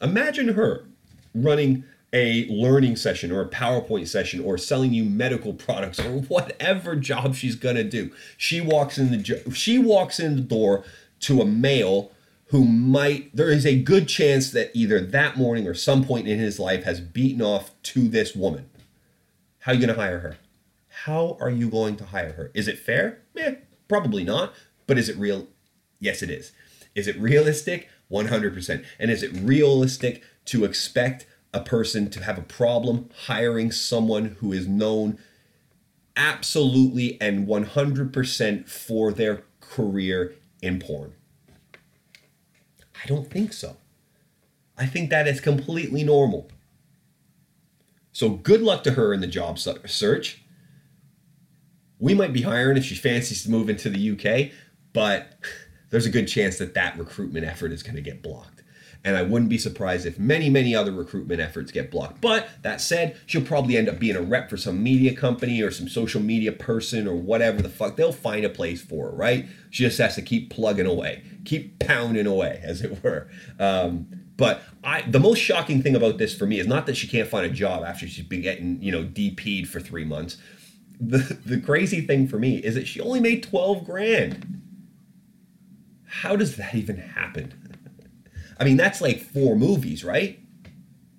[0.00, 0.84] Imagine her
[1.34, 6.96] running a learning session or a PowerPoint session or selling you medical products or whatever
[6.96, 8.10] job she's gonna do.
[8.36, 10.84] She walks in the she walks in the door
[11.20, 12.10] to a male
[12.46, 16.38] who might there is a good chance that either that morning or some point in
[16.38, 18.68] his life has beaten off to this woman.
[19.60, 20.36] How are you gonna hire her?
[21.04, 22.50] How are you going to hire her?
[22.54, 23.20] Is it fair?
[23.36, 23.54] Eh,
[23.88, 24.52] probably not.
[24.86, 25.46] But is it real?
[26.00, 26.52] Yes, it is.
[26.94, 27.88] Is it realistic?
[28.10, 28.84] 100%.
[28.98, 34.52] And is it realistic to expect a person to have a problem hiring someone who
[34.52, 35.18] is known
[36.16, 41.12] absolutely and 100% for their career in porn?
[43.02, 43.76] I don't think so.
[44.76, 46.50] I think that is completely normal.
[48.12, 50.42] So good luck to her in the job search.
[51.98, 54.52] We might be hiring if she fancies to move into the UK,
[54.92, 55.38] but
[55.90, 58.62] there's a good chance that that recruitment effort is going to get blocked.
[59.02, 62.20] And I wouldn't be surprised if many, many other recruitment efforts get blocked.
[62.20, 65.70] But that said, she'll probably end up being a rep for some media company or
[65.70, 67.96] some social media person or whatever the fuck.
[67.96, 69.46] They'll find a place for her, right?
[69.70, 73.28] She just has to keep plugging away, keep pounding away, as it were.
[73.58, 77.06] Um, but I, the most shocking thing about this for me is not that she
[77.06, 80.36] can't find a job after she's been getting, you know, DP'd for three months.
[81.00, 84.60] The, the crazy thing for me is that she only made 12 grand
[86.10, 87.54] how does that even happen?
[88.58, 90.40] I mean, that's like four movies, right?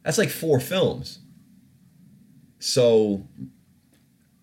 [0.03, 1.19] That's like four films.
[2.59, 3.25] So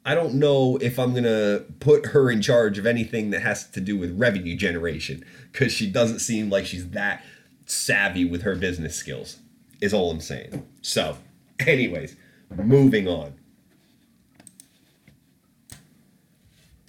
[0.06, 3.68] I don't know if I'm going to put her in charge of anything that has
[3.72, 5.22] to do with revenue generation
[5.52, 7.22] because she doesn't seem like she's that
[7.66, 9.38] savvy with her business skills,
[9.82, 10.66] is all I'm saying.
[10.80, 11.18] So,
[11.60, 12.16] anyways,
[12.56, 13.34] moving on.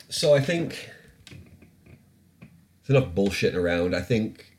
[0.07, 0.89] So I think
[2.89, 3.95] enough bullshitting around.
[3.95, 4.57] I think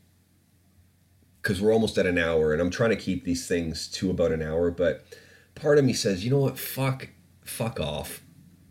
[1.42, 4.32] because we're almost at an hour, and I'm trying to keep these things to about
[4.32, 4.70] an hour.
[4.70, 5.04] But
[5.54, 6.58] part of me says, you know what?
[6.58, 7.08] Fuck,
[7.44, 8.22] fuck off.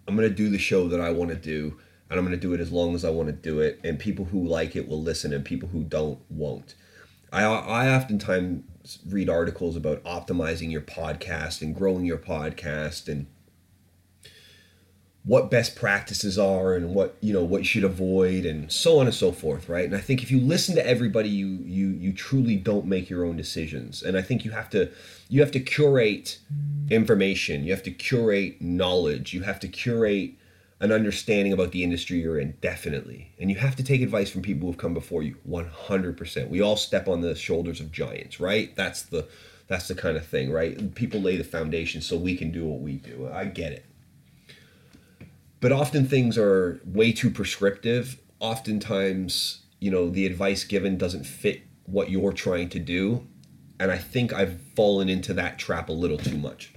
[0.08, 1.78] I'm gonna do the show that I want to do,
[2.10, 3.80] and I'm gonna do it as long as I want to do it.
[3.84, 6.76] And people who like it will listen, and people who don't won't.
[7.32, 13.28] I I oftentimes read articles about optimizing your podcast and growing your podcast and
[15.26, 19.06] what best practices are and what you know what you should avoid and so on
[19.06, 19.86] and so forth right?
[19.86, 23.26] And i think if you listen to everybody you you you truly don't make your
[23.26, 24.02] own decisions.
[24.02, 24.92] And i think you have to
[25.28, 26.40] you have to curate
[26.90, 27.64] information.
[27.64, 29.34] You have to curate knowledge.
[29.34, 30.34] You have to curate
[30.80, 33.34] an understanding about the industry you're in definitely.
[33.38, 36.78] And you have to take advice from people who've come before you 100% we all
[36.78, 38.76] step on the shoulders of giants right?
[38.76, 39.28] That's the
[39.68, 40.96] that's the kind of thing right?
[40.96, 43.30] People lay the foundation so we can do what we do.
[43.32, 43.86] I get it
[45.60, 48.20] but often things are way too prescriptive.
[48.40, 53.28] Oftentimes, you know, the advice given doesn't fit what you're trying to do.
[53.80, 56.74] And I think I've fallen into that trap a little too much.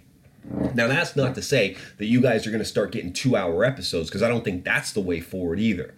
[0.74, 3.64] Now, that's not to say that you guys are going to start getting two hour
[3.64, 5.94] episodes because I don't think that's the way forward either.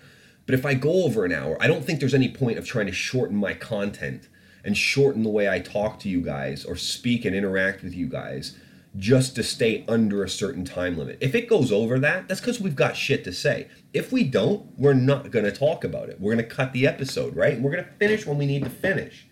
[0.47, 2.87] But if I go over an hour, I don't think there's any point of trying
[2.87, 4.29] to shorten my content
[4.63, 8.07] and shorten the way I talk to you guys or speak and interact with you
[8.07, 8.57] guys
[8.97, 11.19] just to stay under a certain time limit.
[11.21, 13.69] If it goes over that, that's because we've got shit to say.
[13.93, 16.21] If we don't, we're not going to talk about it.
[16.21, 17.61] We're going to cut the episode, right?
[17.61, 19.27] We're going to finish when we need to finish.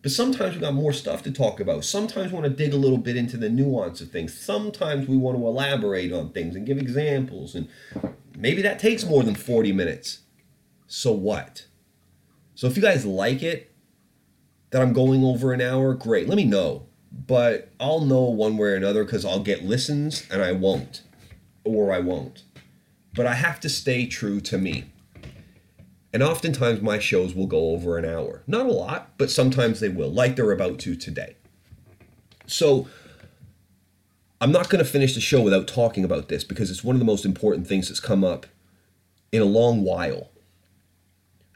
[0.00, 1.84] But sometimes we've got more stuff to talk about.
[1.84, 4.38] Sometimes we want to dig a little bit into the nuance of things.
[4.38, 7.56] Sometimes we want to elaborate on things and give examples.
[7.56, 7.68] And
[8.36, 10.20] maybe that takes more than 40 minutes.
[10.86, 11.66] So what?
[12.54, 13.72] So if you guys like it,
[14.70, 16.28] that I'm going over an hour, great.
[16.28, 20.42] Let me know but I'll know one way or another because I'll get listens and
[20.42, 21.02] I won't,
[21.64, 22.42] or I won't.
[23.14, 24.84] But I have to stay true to me.
[26.12, 28.42] And oftentimes my shows will go over an hour.
[28.46, 31.36] Not a lot, but sometimes they will, like they're about to today.
[32.46, 32.88] So
[34.40, 37.00] I'm not going to finish the show without talking about this because it's one of
[37.00, 38.46] the most important things that's come up
[39.32, 40.30] in a long while.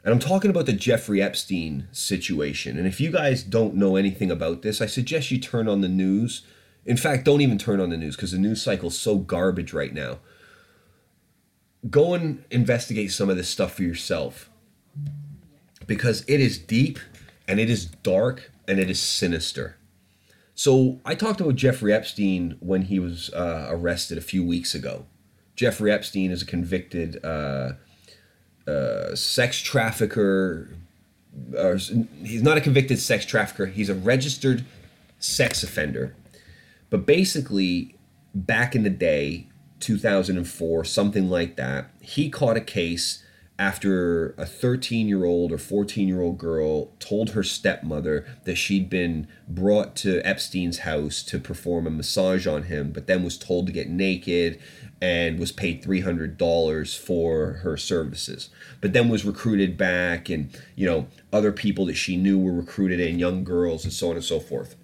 [0.03, 2.77] And I'm talking about the Jeffrey Epstein situation.
[2.77, 5.87] And if you guys don't know anything about this, I suggest you turn on the
[5.87, 6.41] news.
[6.85, 9.93] In fact, don't even turn on the news because the news cycle's so garbage right
[9.93, 10.19] now.
[11.89, 14.49] Go and investigate some of this stuff for yourself
[15.87, 16.99] because it is deep
[17.47, 19.77] and it is dark and it is sinister.
[20.55, 25.05] So I talked about Jeffrey Epstein when he was uh, arrested a few weeks ago.
[25.55, 27.73] Jeffrey Epstein is a convicted uh,
[28.67, 30.69] uh, sex trafficker.
[31.57, 33.65] Or, he's not a convicted sex trafficker.
[33.67, 34.65] He's a registered
[35.19, 36.15] sex offender.
[36.89, 37.95] But basically,
[38.35, 39.47] back in the day,
[39.79, 43.23] 2004, something like that, he caught a case
[43.59, 48.89] after a 13 year old or 14 year old girl told her stepmother that she'd
[48.89, 53.67] been brought to Epstein's house to perform a massage on him, but then was told
[53.67, 54.59] to get naked
[55.03, 58.49] and was paid $300 for her services,
[58.79, 63.01] but then was recruited back, and you know, other people that she knew were recruited
[63.01, 64.77] in, young girls, and so on and so forth.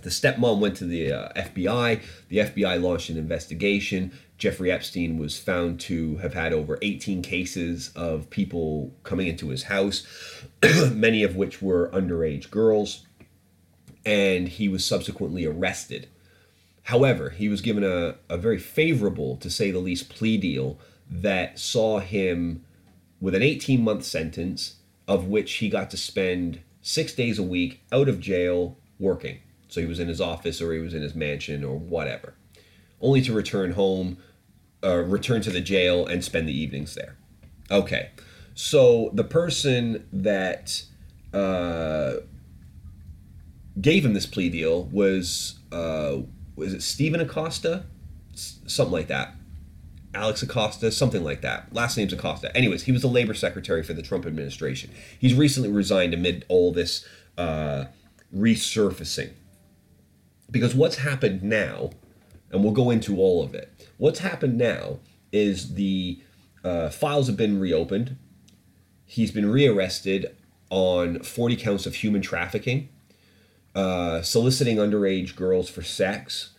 [0.00, 2.00] The stepmom went to the uh, FBI.
[2.30, 4.18] The FBI launched an investigation.
[4.38, 9.64] Jeffrey Epstein was found to have had over 18 cases of people coming into his
[9.64, 10.06] house,
[10.90, 13.06] many of which were underage girls,
[14.06, 16.08] and he was subsequently arrested.
[16.84, 20.78] However, he was given a, a very favorable, to say the least, plea deal
[21.08, 22.64] that saw him
[23.20, 24.76] with an 18 month sentence,
[25.06, 29.38] of which he got to spend six days a week out of jail working.
[29.68, 32.34] So he was in his office or he was in his mansion or whatever,
[33.00, 34.18] only to return home
[34.84, 37.16] uh, return to the jail and spend the evenings there.
[37.70, 38.10] Okay,
[38.54, 40.82] so the person that
[41.32, 42.14] uh,
[43.80, 46.18] gave him this plea deal was uh,
[46.56, 47.84] was it Stephen Acosta,
[48.32, 49.34] S- something like that.
[50.14, 51.72] Alex Acosta, something like that.
[51.72, 52.54] Last name's Acosta.
[52.54, 54.90] Anyways, he was the labor secretary for the Trump administration.
[55.18, 57.06] He's recently resigned amid all this
[57.38, 57.86] uh,
[58.34, 59.30] resurfacing.
[60.50, 61.90] Because what's happened now,
[62.50, 63.72] and we'll go into all of it,
[64.02, 64.98] What's happened now
[65.30, 66.20] is the
[66.64, 68.16] uh, files have been reopened.
[69.04, 70.36] He's been rearrested
[70.70, 72.88] on 40 counts of human trafficking,
[73.74, 76.50] uh, soliciting underage girls for sex,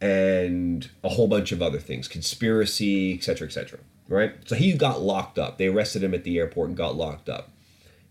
[0.00, 3.78] and a whole bunch of other things, conspiracy, etc., etc.
[4.08, 4.34] Right?
[4.46, 5.58] So he got locked up.
[5.58, 7.50] They arrested him at the airport and got locked up.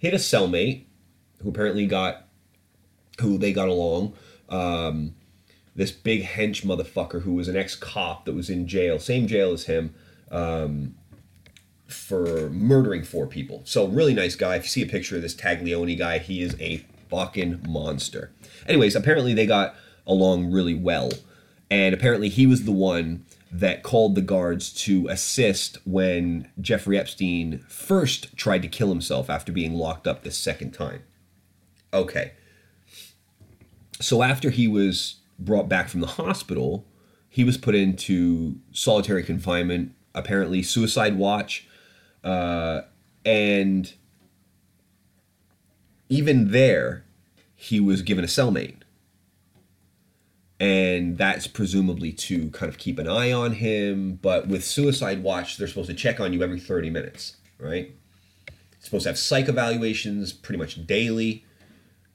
[0.02, 0.84] Had a cellmate
[1.42, 2.28] who apparently got,
[3.20, 4.14] who they got along.
[4.50, 5.16] Um,
[5.76, 9.54] this big hench motherfucker who was an ex cop that was in jail, same jail
[9.54, 9.94] as him,
[10.32, 10.96] um,
[11.88, 13.62] for murdering four people.
[13.64, 14.56] So, really nice guy.
[14.56, 18.32] If you see a picture of this Taglioni guy, he is a fucking monster.
[18.68, 21.12] Anyways, apparently they got along really well.
[21.70, 27.60] And apparently he was the one that called the guards to assist when Jeffrey Epstein
[27.68, 31.04] first tried to kill himself after being locked up the second time.
[31.94, 32.34] Okay.
[34.00, 36.86] So after he was brought back from the hospital,
[37.30, 41.68] he was put into solitary confinement, apparently suicide watch,
[42.24, 42.82] uh,
[43.26, 43.94] and
[46.10, 47.04] even there,
[47.56, 48.78] he was given a cellmate.
[50.60, 54.18] And that's presumably to kind of keep an eye on him.
[54.22, 57.92] But with Suicide Watch, they're supposed to check on you every 30 minutes, right?
[58.88, 61.46] supposed to have psych evaluations pretty much daily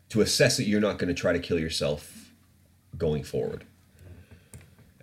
[0.08, 2.32] to assess that you're not going to try to kill yourself
[2.96, 3.64] going forward.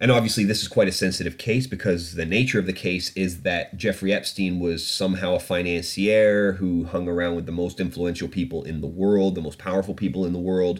[0.02, 3.41] And obviously, this is quite a sensitive case because the nature of the case is
[3.41, 8.64] that Jeffrey Epstein was somehow a financier who hung around with the most influential people
[8.64, 10.80] in the world, the most powerful people in the world.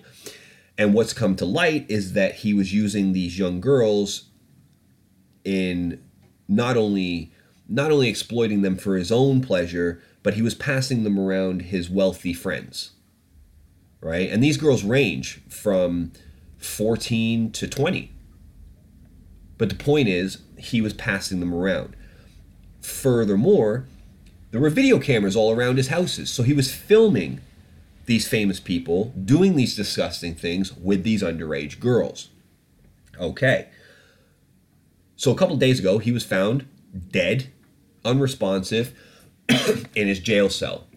[0.78, 4.30] And what's come to light is that he was using these young girls
[5.44, 6.02] in
[6.48, 7.34] not only
[7.68, 11.90] not only exploiting them for his own pleasure, but he was passing them around his
[11.90, 12.92] wealthy friends.
[14.02, 14.30] Right?
[14.32, 16.14] And these girls range from
[16.58, 18.14] 14 to 20.
[19.60, 21.96] But the point is, he was passing them around.
[22.82, 23.86] Furthermore,
[24.50, 27.42] there were video cameras all around his houses, so he was filming
[28.06, 32.30] these famous people doing these disgusting things with these underage girls.
[33.20, 33.68] Okay.
[35.18, 36.66] So a couple days ago, he was found
[37.12, 37.52] dead,
[38.04, 38.98] unresponsive,
[39.94, 40.88] in his jail cell.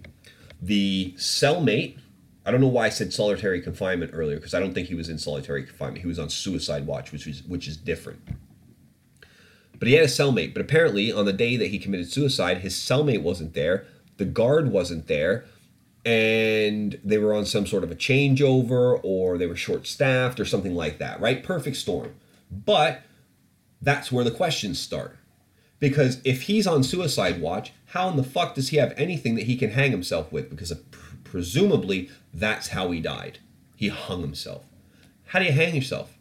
[0.62, 1.98] The cellmate
[2.44, 5.08] I don't know why I said solitary confinement earlier because I don't think he was
[5.08, 6.00] in solitary confinement.
[6.00, 8.20] He was on suicide watch, which is which is different.
[9.82, 10.54] But he had a cellmate.
[10.54, 13.84] But apparently, on the day that he committed suicide, his cellmate wasn't there.
[14.16, 15.44] The guard wasn't there,
[16.04, 20.76] and they were on some sort of a changeover, or they were short-staffed, or something
[20.76, 21.20] like that.
[21.20, 21.42] Right?
[21.42, 22.14] Perfect storm.
[22.48, 23.02] But
[23.80, 25.16] that's where the questions start.
[25.80, 29.46] Because if he's on suicide watch, how in the fuck does he have anything that
[29.46, 30.48] he can hang himself with?
[30.48, 30.72] Because
[31.24, 33.40] presumably that's how he died.
[33.74, 34.64] He hung himself.
[35.24, 36.16] How do you hang yourself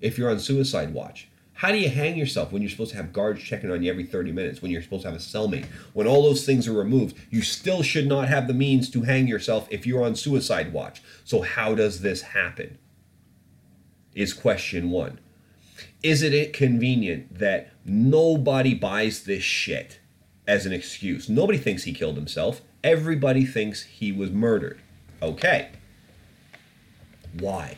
[0.00, 1.26] if you're on suicide watch?
[1.62, 4.02] How do you hang yourself when you're supposed to have guards checking on you every
[4.02, 5.66] 30 minutes, when you're supposed to have a cellmate?
[5.92, 9.28] When all those things are removed, you still should not have the means to hang
[9.28, 11.04] yourself if you're on suicide watch.
[11.22, 12.78] So, how does this happen?
[14.12, 15.20] Is question one.
[16.02, 20.00] Isn't it convenient that nobody buys this shit
[20.48, 21.28] as an excuse?
[21.28, 22.60] Nobody thinks he killed himself.
[22.82, 24.80] Everybody thinks he was murdered.
[25.22, 25.68] Okay.
[27.38, 27.76] Why?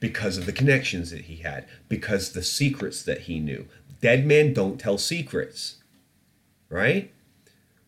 [0.00, 3.66] Because of the connections that he had, because the secrets that he knew.
[4.00, 5.76] Dead men don't tell secrets,
[6.68, 7.12] right?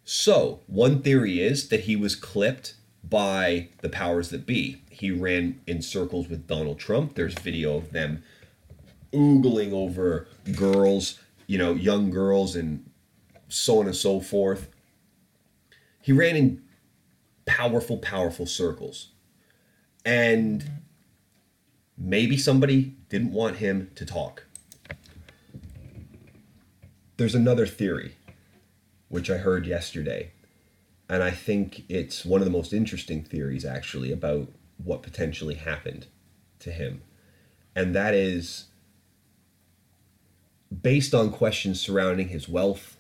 [0.05, 4.83] So, one theory is that he was clipped by the powers that be.
[4.91, 7.15] He ran in circles with Donald Trump.
[7.15, 8.23] There's video of them
[9.13, 12.89] oogling over girls, you know, young girls, and
[13.49, 14.69] so on and so forth.
[16.01, 16.63] He ran in
[17.45, 19.09] powerful, powerful circles.
[20.05, 20.71] And
[21.99, 24.45] maybe somebody didn't want him to talk.
[27.17, 28.17] There's another theory,
[29.09, 30.31] which I heard yesterday,
[31.09, 36.07] and I think it's one of the most interesting theories actually about what potentially happened
[36.61, 37.03] to him.
[37.75, 38.67] And that is
[40.83, 42.97] based on questions surrounding his wealth,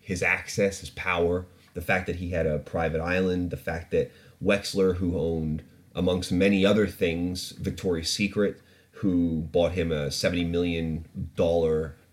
[0.00, 4.10] his access, his power, the fact that he had a private island, the fact that
[4.42, 5.62] Wexler, who owned
[5.94, 8.60] amongst many other things, Victoria's Secret,
[8.92, 11.04] who bought him a $70 million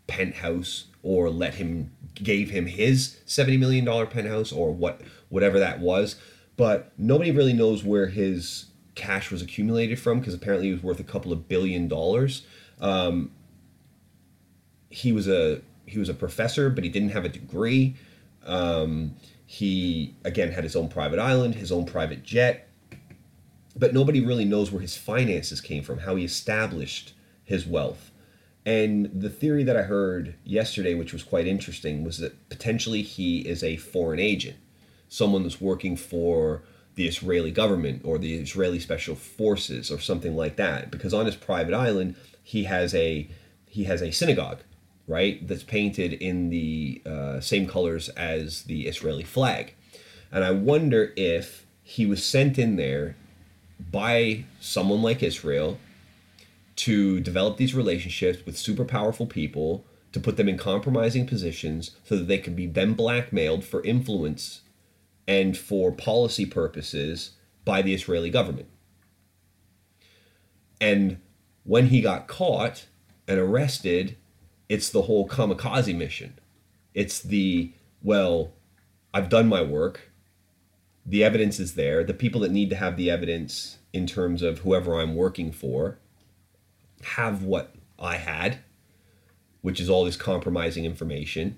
[0.07, 6.15] penthouse or let him gave him his $70 million penthouse or what whatever that was.
[6.57, 8.65] But nobody really knows where his
[8.95, 12.41] cash was accumulated from because apparently he was worth a couple of billion dollars.
[12.81, 13.31] Um,
[14.89, 17.95] he was a he was a professor but he didn't have a degree.
[18.45, 19.15] Um,
[19.45, 22.68] he again had his own private island his own private jet
[23.79, 27.13] but nobody really knows where his finances came from, how he established
[27.45, 28.11] his wealth.
[28.65, 33.39] And the theory that I heard yesterday, which was quite interesting, was that potentially he
[33.39, 34.57] is a foreign agent,
[35.07, 36.61] someone that's working for
[36.95, 40.91] the Israeli government or the Israeli special forces or something like that.
[40.91, 43.29] Because on his private island, he has a
[43.65, 44.59] he has a synagogue,
[45.07, 49.73] right, that's painted in the uh, same colors as the Israeli flag.
[50.31, 53.15] And I wonder if he was sent in there
[53.79, 55.79] by someone like Israel
[56.75, 62.15] to develop these relationships with super powerful people to put them in compromising positions so
[62.15, 64.61] that they can be then blackmailed for influence
[65.27, 67.31] and for policy purposes
[67.65, 68.67] by the Israeli government.
[70.81, 71.19] And
[71.63, 72.87] when he got caught
[73.27, 74.17] and arrested,
[74.69, 76.39] it's the whole kamikaze mission.
[76.93, 78.53] It's the, well,
[79.13, 80.08] I've done my work
[81.09, 82.03] the evidence is there.
[82.03, 85.97] The people that need to have the evidence in terms of whoever I'm working for
[87.01, 88.59] have what I had,
[89.61, 91.57] which is all this compromising information.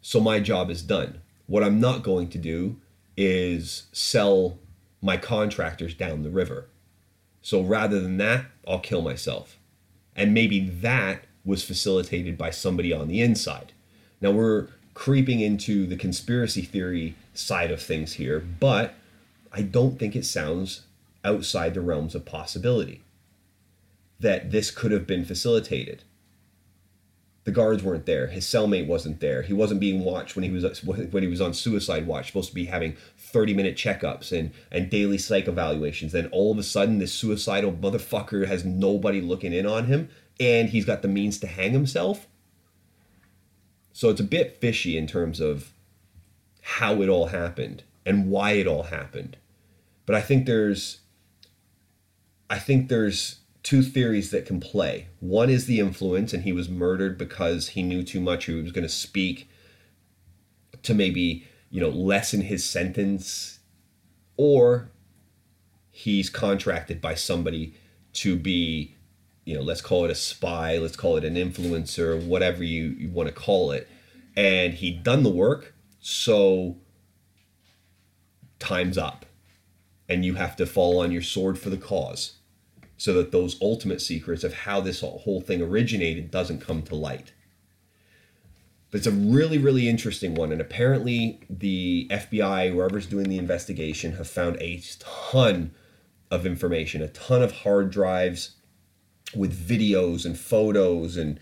[0.00, 1.20] So my job is done.
[1.46, 2.80] What I'm not going to do
[3.16, 4.60] is sell
[5.02, 6.68] my contractors down the river.
[7.42, 9.58] So rather than that, I'll kill myself.
[10.14, 13.72] And maybe that was facilitated by somebody on the inside.
[14.20, 14.68] Now we're
[14.98, 18.94] creeping into the conspiracy theory side of things here, but
[19.52, 20.82] I don't think it sounds
[21.24, 23.02] outside the realms of possibility
[24.18, 26.02] that this could have been facilitated.
[27.44, 28.26] The guards weren't there.
[28.26, 29.42] His cellmate wasn't there.
[29.42, 32.26] He wasn't being watched when he was when he was on suicide watch.
[32.26, 36.10] Supposed to be having thirty minute checkups and and daily psych evaluations.
[36.10, 40.08] Then all of a sudden, this suicidal motherfucker has nobody looking in on him,
[40.40, 42.26] and he's got the means to hang himself.
[43.98, 45.72] So it's a bit fishy in terms of
[46.62, 49.36] how it all happened and why it all happened.
[50.06, 51.00] But I think there's
[52.48, 55.08] I think there's two theories that can play.
[55.18, 58.70] One is the influence and he was murdered because he knew too much he was
[58.70, 59.50] going to speak
[60.84, 63.58] to maybe, you know, lessen his sentence
[64.36, 64.92] or
[65.90, 67.74] he's contracted by somebody
[68.12, 68.94] to be
[69.48, 73.08] you know, let's call it a spy, let's call it an influencer, whatever you, you
[73.08, 73.88] want to call it.
[74.36, 76.76] And he'd done the work, so
[78.58, 79.24] time's up.
[80.06, 82.34] And you have to fall on your sword for the cause
[82.98, 87.32] so that those ultimate secrets of how this whole thing originated doesn't come to light.
[88.90, 90.52] But it's a really, really interesting one.
[90.52, 95.70] And apparently, the FBI, whoever's doing the investigation, have found a ton
[96.30, 98.56] of information, a ton of hard drives,
[99.34, 101.38] with videos and photos and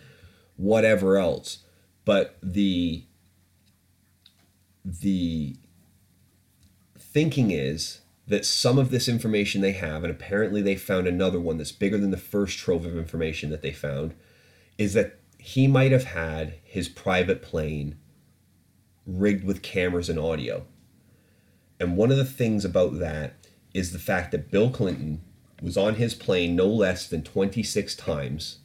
[0.57, 1.59] whatever else.
[2.05, 3.05] But the
[4.85, 5.57] the
[6.99, 11.59] thinking is that some of this information they have, and apparently they found another one
[11.59, 14.15] that's bigger than the first trove of information that they found,
[14.79, 17.97] is that he might have had his private plane
[19.07, 20.67] rigged with cameras and audio.
[21.79, 25.23] And one of the things about that is the fact that Bill Clinton
[25.63, 28.59] was on his plane no less than 26 times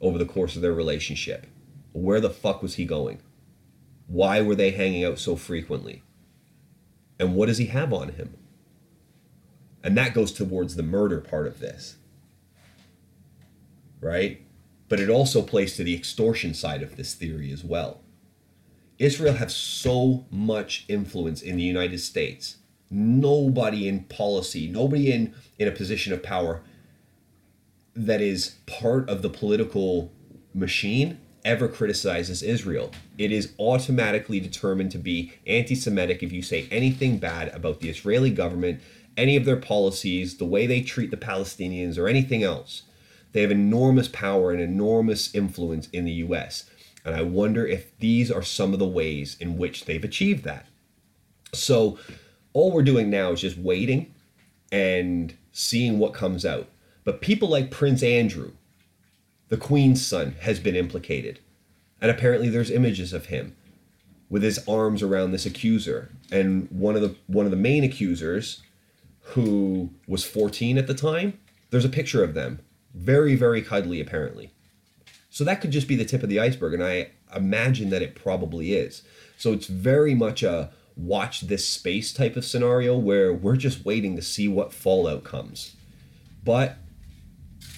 [0.00, 1.46] over the course of their relationship.
[1.92, 3.20] Where the fuck was he going?
[4.06, 6.02] Why were they hanging out so frequently?
[7.18, 8.36] And what does he have on him?
[9.82, 11.96] And that goes towards the murder part of this.
[14.00, 14.42] Right?
[14.88, 18.02] But it also plays to the extortion side of this theory as well.
[18.98, 22.56] Israel has so much influence in the United States.
[22.90, 26.62] Nobody in policy, nobody in, in a position of power
[27.94, 30.12] that is part of the political
[30.54, 32.90] machine ever criticizes Israel.
[33.16, 37.88] It is automatically determined to be anti Semitic if you say anything bad about the
[37.88, 38.80] Israeli government,
[39.16, 42.82] any of their policies, the way they treat the Palestinians, or anything else.
[43.32, 46.68] They have enormous power and enormous influence in the US.
[47.04, 50.66] And I wonder if these are some of the ways in which they've achieved that.
[51.52, 51.98] So,
[52.52, 54.14] all we're doing now is just waiting
[54.72, 56.68] and seeing what comes out.
[57.02, 58.52] But people like Prince Andrew,
[59.48, 61.40] the Queen's son, has been implicated.
[61.98, 63.56] And apparently there's images of him
[64.28, 66.10] with his arms around this accuser.
[66.30, 68.62] And one of the one of the main accusers,
[69.20, 71.38] who was 14 at the time,
[71.70, 72.60] there's a picture of them.
[72.94, 74.52] Very, very cuddly, apparently.
[75.30, 78.14] So that could just be the tip of the iceberg, and I imagine that it
[78.14, 79.02] probably is.
[79.38, 84.16] So it's very much a watch this space type of scenario where we're just waiting
[84.16, 85.76] to see what fallout comes.
[86.42, 86.78] But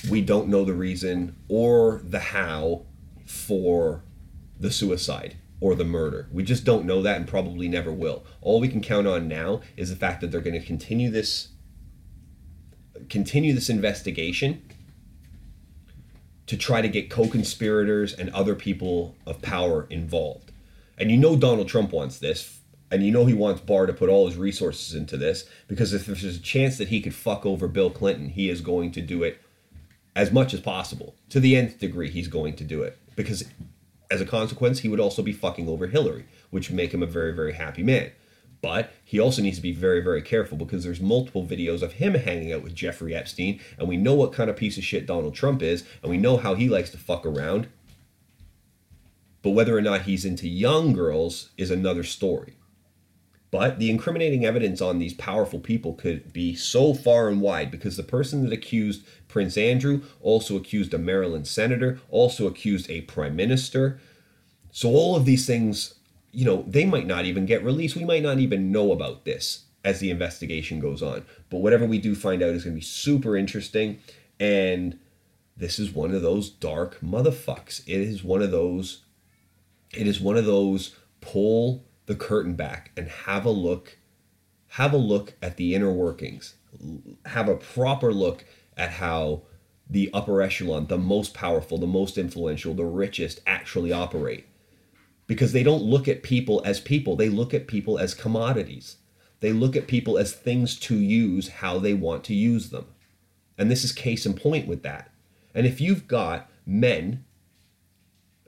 [0.08, 2.84] we don't know the reason or the how
[3.26, 4.04] for
[4.58, 6.28] the suicide or the murder.
[6.32, 8.24] We just don't know that and probably never will.
[8.40, 11.48] All we can count on now is the fact that they're going to continue this
[13.08, 14.60] continue this investigation
[16.46, 20.50] to try to get co-conspirators and other people of power involved.
[20.96, 22.57] And you know Donald Trump wants this,
[22.90, 26.06] and you know he wants Barr to put all his resources into this because if
[26.06, 29.22] there's a chance that he could fuck over Bill Clinton, he is going to do
[29.22, 29.40] it
[30.16, 31.14] as much as possible.
[31.30, 33.44] To the nth degree, he's going to do it because
[34.10, 37.06] as a consequence, he would also be fucking over Hillary, which would make him a
[37.06, 38.10] very, very happy man.
[38.60, 42.14] But he also needs to be very, very careful because there's multiple videos of him
[42.14, 45.34] hanging out with Jeffrey Epstein, and we know what kind of piece of shit Donald
[45.34, 47.68] Trump is, and we know how he likes to fuck around.
[49.42, 52.54] But whether or not he's into young girls is another story.
[53.50, 57.96] But the incriminating evidence on these powerful people could be so far and wide because
[57.96, 63.36] the person that accused Prince Andrew also accused a Maryland senator, also accused a prime
[63.36, 63.98] minister.
[64.70, 65.94] So all of these things
[66.32, 67.96] you know, they might not even get released.
[67.96, 71.24] We might not even know about this as the investigation goes on.
[71.50, 74.00] But whatever we do find out is going to be super interesting.
[74.38, 74.98] And
[75.56, 77.80] this is one of those dark motherfucks.
[77.86, 79.02] It is one of those,
[79.92, 83.98] it is one of those pull the curtain back and have a look,
[84.68, 86.54] have a look at the inner workings.
[87.26, 88.44] Have a proper look
[88.78, 89.42] at how
[89.88, 94.46] the upper echelon, the most powerful, the most influential, the richest actually operate
[95.26, 98.96] because they don't look at people as people, they look at people as commodities.
[99.40, 102.86] They look at people as things to use how they want to use them.
[103.58, 105.12] And this is case in point with that.
[105.54, 107.24] And if you've got men,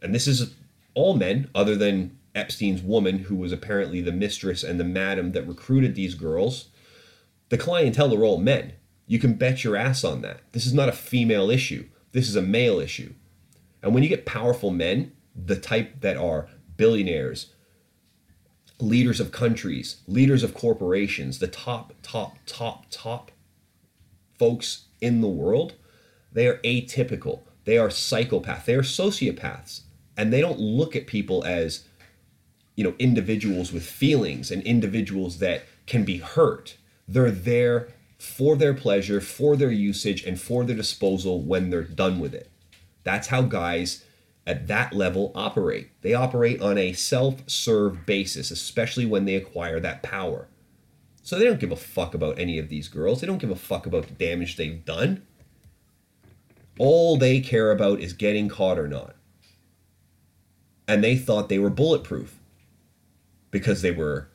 [0.03, 0.55] and this is
[0.95, 5.47] all men other than Epstein's woman, who was apparently the mistress and the madam that
[5.47, 6.69] recruited these girls,
[7.49, 8.75] the clientele are all men.
[9.07, 10.41] You can bet your ass on that.
[10.53, 13.15] This is not a female issue, this is a male issue.
[13.83, 17.53] And when you get powerful men, the type that are billionaires,
[18.79, 23.31] leaders of countries, leaders of corporations, the top, top, top, top
[24.39, 25.75] folks in the world,
[26.33, 27.43] they are atypical.
[27.65, 28.65] They are psychopaths.
[28.65, 29.83] They are sociopaths.
[30.17, 31.87] And they don't look at people as,
[32.81, 36.79] you know, individuals with feelings and individuals that can be hurt.
[37.07, 37.89] They're there
[38.19, 42.51] for their pleasure, for their usage, and for their disposal when they're done with it.
[43.05, 44.07] That's how guys
[44.47, 45.91] at that level operate.
[46.01, 50.49] They operate on a self serve basis, especially when they acquire that power.
[51.23, 53.21] So they don't give a fuck about any of these girls.
[53.21, 55.27] They don't give a fuck about the damage they've done.
[56.79, 59.17] All they care about is getting caught or not.
[60.89, 62.40] And they thought they were bulletproof
[63.51, 64.29] because they were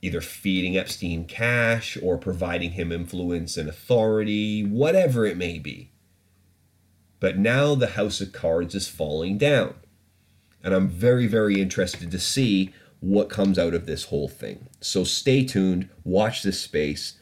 [0.00, 5.90] either feeding Epstein cash or providing him influence and authority, whatever it may be.
[7.20, 9.74] But now the house of cards is falling down.
[10.62, 14.68] And I'm very, very interested to see what comes out of this whole thing.
[14.80, 17.18] So stay tuned, watch this space,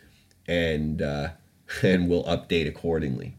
[0.47, 1.31] and uh,
[1.83, 3.37] and we'll update accordingly.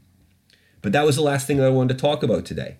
[0.82, 2.78] But that was the last thing I wanted to talk about today.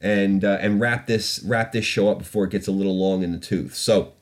[0.00, 3.22] and uh, and wrap this wrap this show up before it gets a little long
[3.22, 3.74] in the tooth.
[3.74, 4.14] So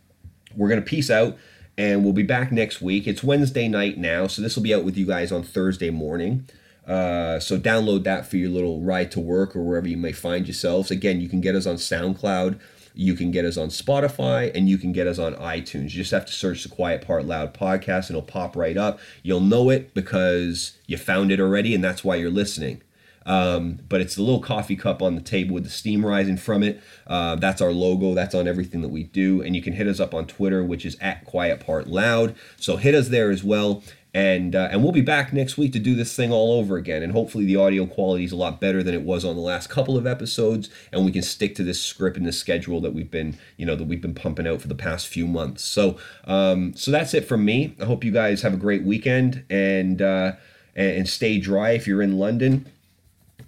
[0.57, 1.37] we're gonna peace out
[1.79, 3.07] and we'll be back next week.
[3.07, 6.47] It's Wednesday night now, so this will be out with you guys on Thursday morning.
[6.87, 10.47] Uh, so download that for your little ride to work or wherever you may find
[10.47, 10.91] yourselves.
[10.91, 12.59] Again, you can get us on SoundCloud,
[12.95, 15.85] you can get us on Spotify, and you can get us on iTunes.
[15.85, 18.99] You just have to search the Quiet Part Loud podcast and it'll pop right up.
[19.23, 22.83] You'll know it because you found it already, and that's why you're listening.
[23.27, 26.63] Um, but it's the little coffee cup on the table with the steam rising from
[26.63, 26.83] it.
[27.07, 28.15] Uh, that's our logo.
[28.15, 29.43] That's on everything that we do.
[29.43, 32.35] And you can hit us up on Twitter, which is at Quiet Part Loud.
[32.57, 33.83] So hit us there as well.
[34.13, 37.05] And uh, and we'll be back next week to do this thing all over again.
[37.05, 39.69] And hopefully the audio quality is a lot better than it was on the last
[39.69, 40.69] couple of episodes.
[40.91, 43.77] And we can stick to this script and this schedule that we've been you know
[43.77, 45.63] that we've been pumping out for the past few months.
[45.63, 47.77] So um, so that's it from me.
[47.81, 50.33] I hope you guys have a great weekend and uh,
[50.75, 52.67] and stay dry if you're in London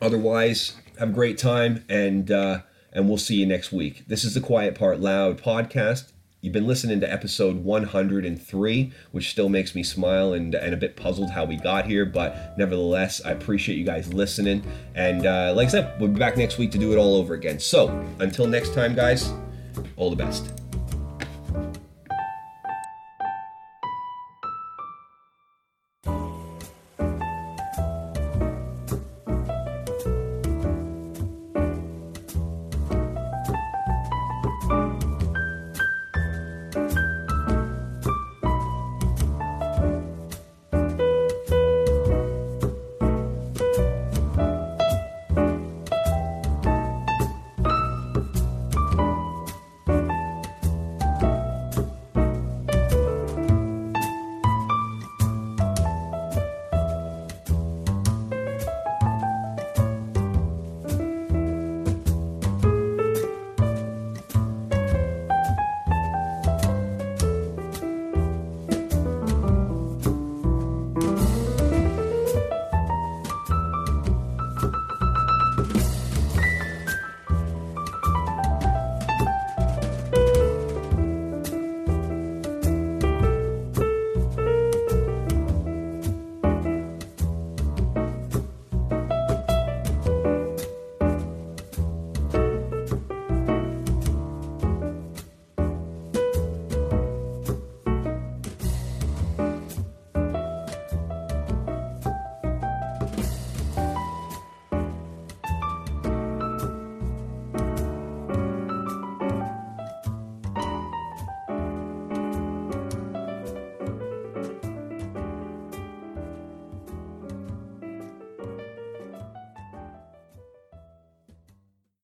[0.02, 2.60] Otherwise, have a great time and uh,
[2.92, 4.02] and we'll see you next week.
[4.08, 6.12] This is the Quiet Part Loud podcast.
[6.40, 10.96] You've been listening to episode 103, which still makes me smile and, and a bit
[10.96, 14.64] puzzled how we got here, but nevertheless, I appreciate you guys listening.
[14.96, 17.34] And uh, like I said, we'll be back next week to do it all over
[17.34, 17.60] again.
[17.60, 19.32] So until next time, guys,
[19.96, 20.61] all the best.